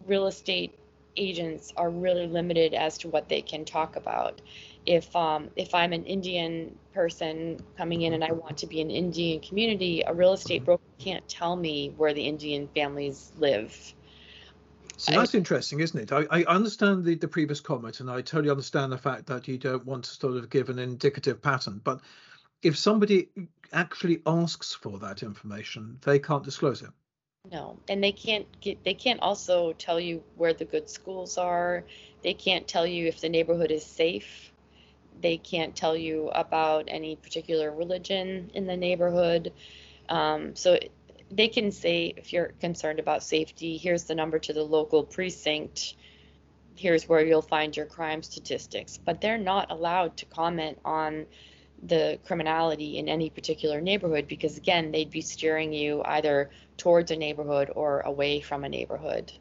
real 0.07 0.27
estate 0.27 0.73
agents 1.17 1.73
are 1.77 1.91
really 1.91 2.27
limited 2.27 2.75
as 2.75 2.99
to 2.99 3.09
what 3.09 3.29
they 3.29 3.43
can 3.43 3.65
talk 3.65 3.97
about. 3.97 4.41
If 4.87 5.15
um, 5.17 5.51
if 5.57 5.75
I'm 5.75 5.93
an 5.93 6.05
Indian 6.05 6.79
person 6.95 7.59
coming 7.77 8.03
in 8.03 8.15
and 8.15 8.23
I 8.25 8.33
want 8.33 8.57
to 8.59 8.67
be 8.67 8.81
an 8.81 8.91
Indian 8.91 9.41
community, 9.41 10.03
a 10.07 10.15
real 10.15 10.33
estate 10.33 10.63
Mhm. 10.63 10.67
broker 10.67 10.85
can't 10.99 11.29
tell 11.29 11.57
me 11.57 11.93
where 11.97 12.15
the 12.15 12.23
Indian 12.27 12.69
families 12.69 13.33
live. 13.39 13.95
So 14.97 15.13
I- 15.13 15.17
that's 15.19 15.35
interesting, 15.35 15.81
isn't 15.81 15.99
it? 16.01 16.13
I, 16.13 16.27
I 16.31 16.45
understand 16.45 17.05
the, 17.05 17.17
the 17.17 17.29
previous 17.29 17.61
comment, 17.61 18.01
and 18.01 18.11
I 18.11 18.23
totally 18.23 18.51
understand 18.51 18.93
the 18.93 18.99
fact 18.99 19.27
that 19.27 19.49
you 19.49 19.59
don't 19.59 19.85
want 19.85 20.05
to 20.05 20.11
sort 20.11 20.37
of 20.37 20.49
give 20.49 20.71
an 20.71 20.79
indicative 20.79 21.43
pattern. 21.43 21.81
But 21.83 22.01
if 22.63 22.79
somebody 22.79 23.29
actually 23.73 24.23
asks 24.25 24.73
for 24.73 24.99
that 25.01 25.23
information, 25.23 25.99
they 26.03 26.19
can't 26.19 26.45
disclose 26.45 26.81
it. 26.81 26.91
No, 27.53 27.79
and 27.91 28.03
they 28.03 28.13
can't 28.13 28.47
get, 28.63 28.83
they 28.85 28.95
can't 28.95 29.21
also 29.21 29.75
tell 29.75 30.01
you 30.01 30.23
where 30.37 30.55
the 30.55 30.65
good 30.65 30.89
schools 30.89 31.37
are. 31.37 31.85
They 32.23 32.33
can't 32.33 32.67
tell 32.67 32.87
you 32.87 33.07
if 33.07 33.21
the 33.21 33.29
neighborhood 33.29 33.71
is 33.71 33.85
safe. 33.85 34.54
They 35.21 35.37
can't 35.37 35.75
tell 35.75 35.97
you 35.97 36.29
about 36.29 36.85
any 36.89 37.17
particular 37.17 37.71
religion 37.71 38.51
in 38.55 38.67
the 38.67 38.77
neighborhood. 38.77 39.53
Um, 40.09 40.55
so 40.55 40.79
they 41.31 41.49
can 41.49 41.73
say, 41.73 42.15
if 42.17 42.33
you're 42.33 42.53
concerned 42.61 42.99
about 42.99 43.23
safety, 43.23 43.77
here's 43.77 44.05
the 44.05 44.15
number 44.15 44.39
to 44.39 44.53
the 44.53 44.63
local 44.63 45.05
precinct. 45.05 45.97
Here's 46.77 47.09
where 47.09 47.25
you'll 47.25 47.43
find 47.43 47.77
your 47.77 47.87
crime 47.87 48.23
statistics. 48.23 48.99
But 48.99 49.21
they're 49.21 49.39
not 49.39 49.71
allowed 49.71 50.17
to 50.19 50.27
comment 50.27 50.79
on 50.85 51.27
the 51.83 52.19
criminality 52.25 52.99
in 52.99 53.09
any 53.09 53.31
particular 53.31 53.81
neighborhood 53.81 54.27
because, 54.27 54.57
again, 54.57 54.91
they'd 54.91 55.11
be 55.11 55.21
steering 55.21 55.73
you 55.73 56.03
either 56.05 56.51
towards 56.77 57.11
a 57.11 57.17
neighborhood 57.17 57.71
or 57.75 58.01
away 58.01 58.41
from 58.41 58.65
a 58.65 58.69
neighborhood. 58.69 59.33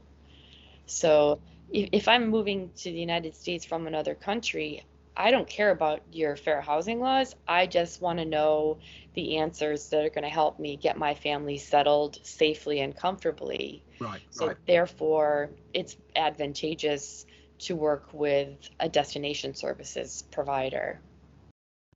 So 0.86 1.40
if, 1.72 1.90
if 1.92 2.08
I'm 2.08 2.30
moving 2.30 2.72
to 2.78 2.92
the 2.92 3.00
United 3.00 3.36
States 3.36 3.66
from 3.66 3.88
another 3.88 4.16
country, 4.16 4.84
I 5.16 5.32
don't 5.32 5.48
care 5.48 5.72
about 5.72 6.02
your 6.12 6.36
fair 6.36 6.62
housing 6.62 7.00
laws. 7.00 7.36
I 7.48 7.68
just 7.68 8.02
want 8.02 8.20
to 8.20 8.26
know 8.26 8.80
the 9.14 9.38
answers 9.38 9.90
that 9.90 10.06
are 10.06 10.10
going 10.10 10.24
to 10.24 10.30
help 10.30 10.60
me 10.60 10.76
get 10.78 10.98
my 10.98 11.14
family 11.14 11.58
settled 11.58 12.18
safely 12.24 12.80
and 12.80 12.96
comfortably. 12.96 13.84
Right, 14.00 14.22
So 14.32 14.48
right. 14.48 14.58
therefore, 14.66 15.52
it's 15.74 15.96
advantageous 16.16 17.26
to 17.60 17.76
work 17.76 18.14
with 18.14 18.58
a 18.80 18.90
destination 18.90 19.54
services 19.54 20.24
provider. 20.32 21.00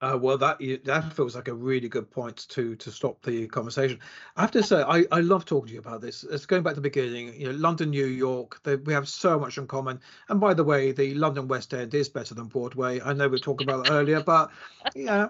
Uh, 0.02 0.18
well, 0.22 0.38
that 0.38 0.60
that 0.84 1.14
feels 1.14 1.36
like 1.36 1.48
a 1.48 1.54
really 1.54 1.90
good 1.90 2.10
point 2.12 2.48
to 2.50 2.76
to 2.76 2.92
stop 2.92 3.22
the 3.24 3.48
conversation. 3.48 4.00
I 4.36 4.42
have 4.42 4.52
to 4.52 4.64
say, 4.64 4.82
I, 4.82 5.06
I 5.12 5.22
love 5.22 5.46
talking 5.46 5.68
to 5.68 5.74
you 5.74 5.80
about 5.80 6.02
this. 6.02 6.24
It's 6.24 6.46
going 6.46 6.64
back 6.64 6.74
to 6.74 6.82
the 6.82 6.90
beginning. 6.90 7.34
You 7.40 7.48
know, 7.48 7.58
London, 7.58 7.90
New 7.90 8.06
York, 8.06 8.62
they, 8.64 8.76
we 8.76 8.94
have 8.94 9.08
so 9.08 9.40
much 9.40 9.58
in 9.58 9.68
common. 9.68 10.00
And 10.30 10.40
by 10.40 10.54
the 10.54 10.64
way, 10.64 10.92
the 10.92 11.14
London 11.16 11.48
West 11.48 11.74
End 11.74 11.94
is 11.94 12.10
better 12.10 12.36
than 12.36 12.46
Broadway. 12.46 13.02
I 13.02 13.14
know 13.14 13.28
we 13.28 13.40
talking 13.40 13.68
about 13.68 13.90
earlier, 13.90 14.22
but 14.22 14.52
yeah, 14.96 15.30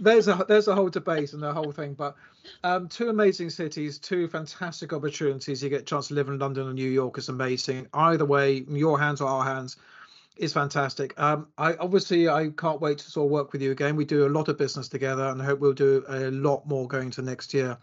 there's 0.00 0.28
a 0.28 0.44
there's 0.48 0.68
a 0.68 0.74
whole 0.74 0.90
debate 0.90 1.32
and 1.32 1.42
the 1.42 1.52
whole 1.52 1.72
thing. 1.72 1.94
But 1.94 2.16
um, 2.64 2.88
two 2.88 3.10
amazing 3.10 3.50
cities, 3.50 3.98
two 3.98 4.26
fantastic 4.28 4.92
opportunities. 4.92 5.62
You 5.62 5.68
get 5.68 5.82
a 5.82 5.84
chance 5.84 6.08
to 6.08 6.14
live 6.14 6.28
in 6.28 6.38
London 6.38 6.66
and 6.66 6.74
New 6.74 6.90
York 6.90 7.18
is 7.18 7.28
amazing. 7.28 7.86
Either 7.94 8.24
way, 8.24 8.64
your 8.68 8.98
hands 8.98 9.20
or 9.20 9.28
our 9.28 9.44
hands 9.44 9.76
is 10.38 10.52
fantastic. 10.52 11.18
Um, 11.20 11.48
I 11.58 11.74
obviously 11.74 12.28
I 12.28 12.48
can't 12.56 12.80
wait 12.80 12.98
to 12.98 13.10
sort 13.10 13.26
of 13.26 13.30
work 13.30 13.52
with 13.52 13.60
you 13.62 13.70
again. 13.72 13.96
We 13.96 14.04
do 14.04 14.26
a 14.26 14.28
lot 14.30 14.48
of 14.48 14.56
business 14.56 14.88
together, 14.88 15.24
and 15.24 15.42
I 15.42 15.44
hope 15.44 15.60
we'll 15.60 15.72
do 15.72 16.04
a 16.08 16.30
lot 16.30 16.66
more 16.66 16.86
going 16.88 17.10
to 17.12 17.22
next 17.22 17.52
year. 17.54 17.76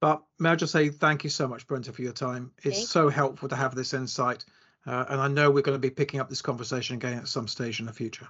But 0.00 0.22
may 0.38 0.50
I 0.50 0.56
just 0.56 0.72
say 0.72 0.88
thank 0.88 1.22
you 1.22 1.30
so 1.30 1.46
much, 1.46 1.66
Brenda, 1.66 1.92
for 1.92 2.02
your 2.02 2.12
time. 2.12 2.50
It's 2.64 2.88
so 2.88 3.08
helpful 3.08 3.48
to 3.48 3.56
have 3.56 3.74
this 3.74 3.94
insight, 3.94 4.44
uh, 4.86 5.04
and 5.08 5.20
I 5.20 5.28
know 5.28 5.50
we're 5.50 5.62
going 5.62 5.76
to 5.76 5.88
be 5.88 5.90
picking 5.90 6.18
up 6.18 6.28
this 6.28 6.42
conversation 6.42 6.96
again 6.96 7.18
at 7.18 7.28
some 7.28 7.46
stage 7.46 7.78
in 7.78 7.86
the 7.86 7.92
future. 7.92 8.28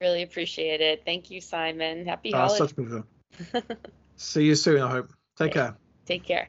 Really 0.00 0.22
appreciate 0.22 0.80
it. 0.80 1.02
Thank 1.04 1.30
you, 1.30 1.40
Simon. 1.40 2.04
Happy 2.04 2.32
Uh, 2.34 2.38
holidays. 2.38 2.58
such 2.58 2.72
a 2.72 2.74
pleasure. 2.74 3.04
See 4.16 4.44
you 4.44 4.54
soon. 4.54 4.82
I 4.82 4.90
hope. 4.90 5.12
Take 5.36 5.52
Okay. 5.52 5.60
care. 5.60 5.76
Take 6.04 6.24
care. 6.24 6.48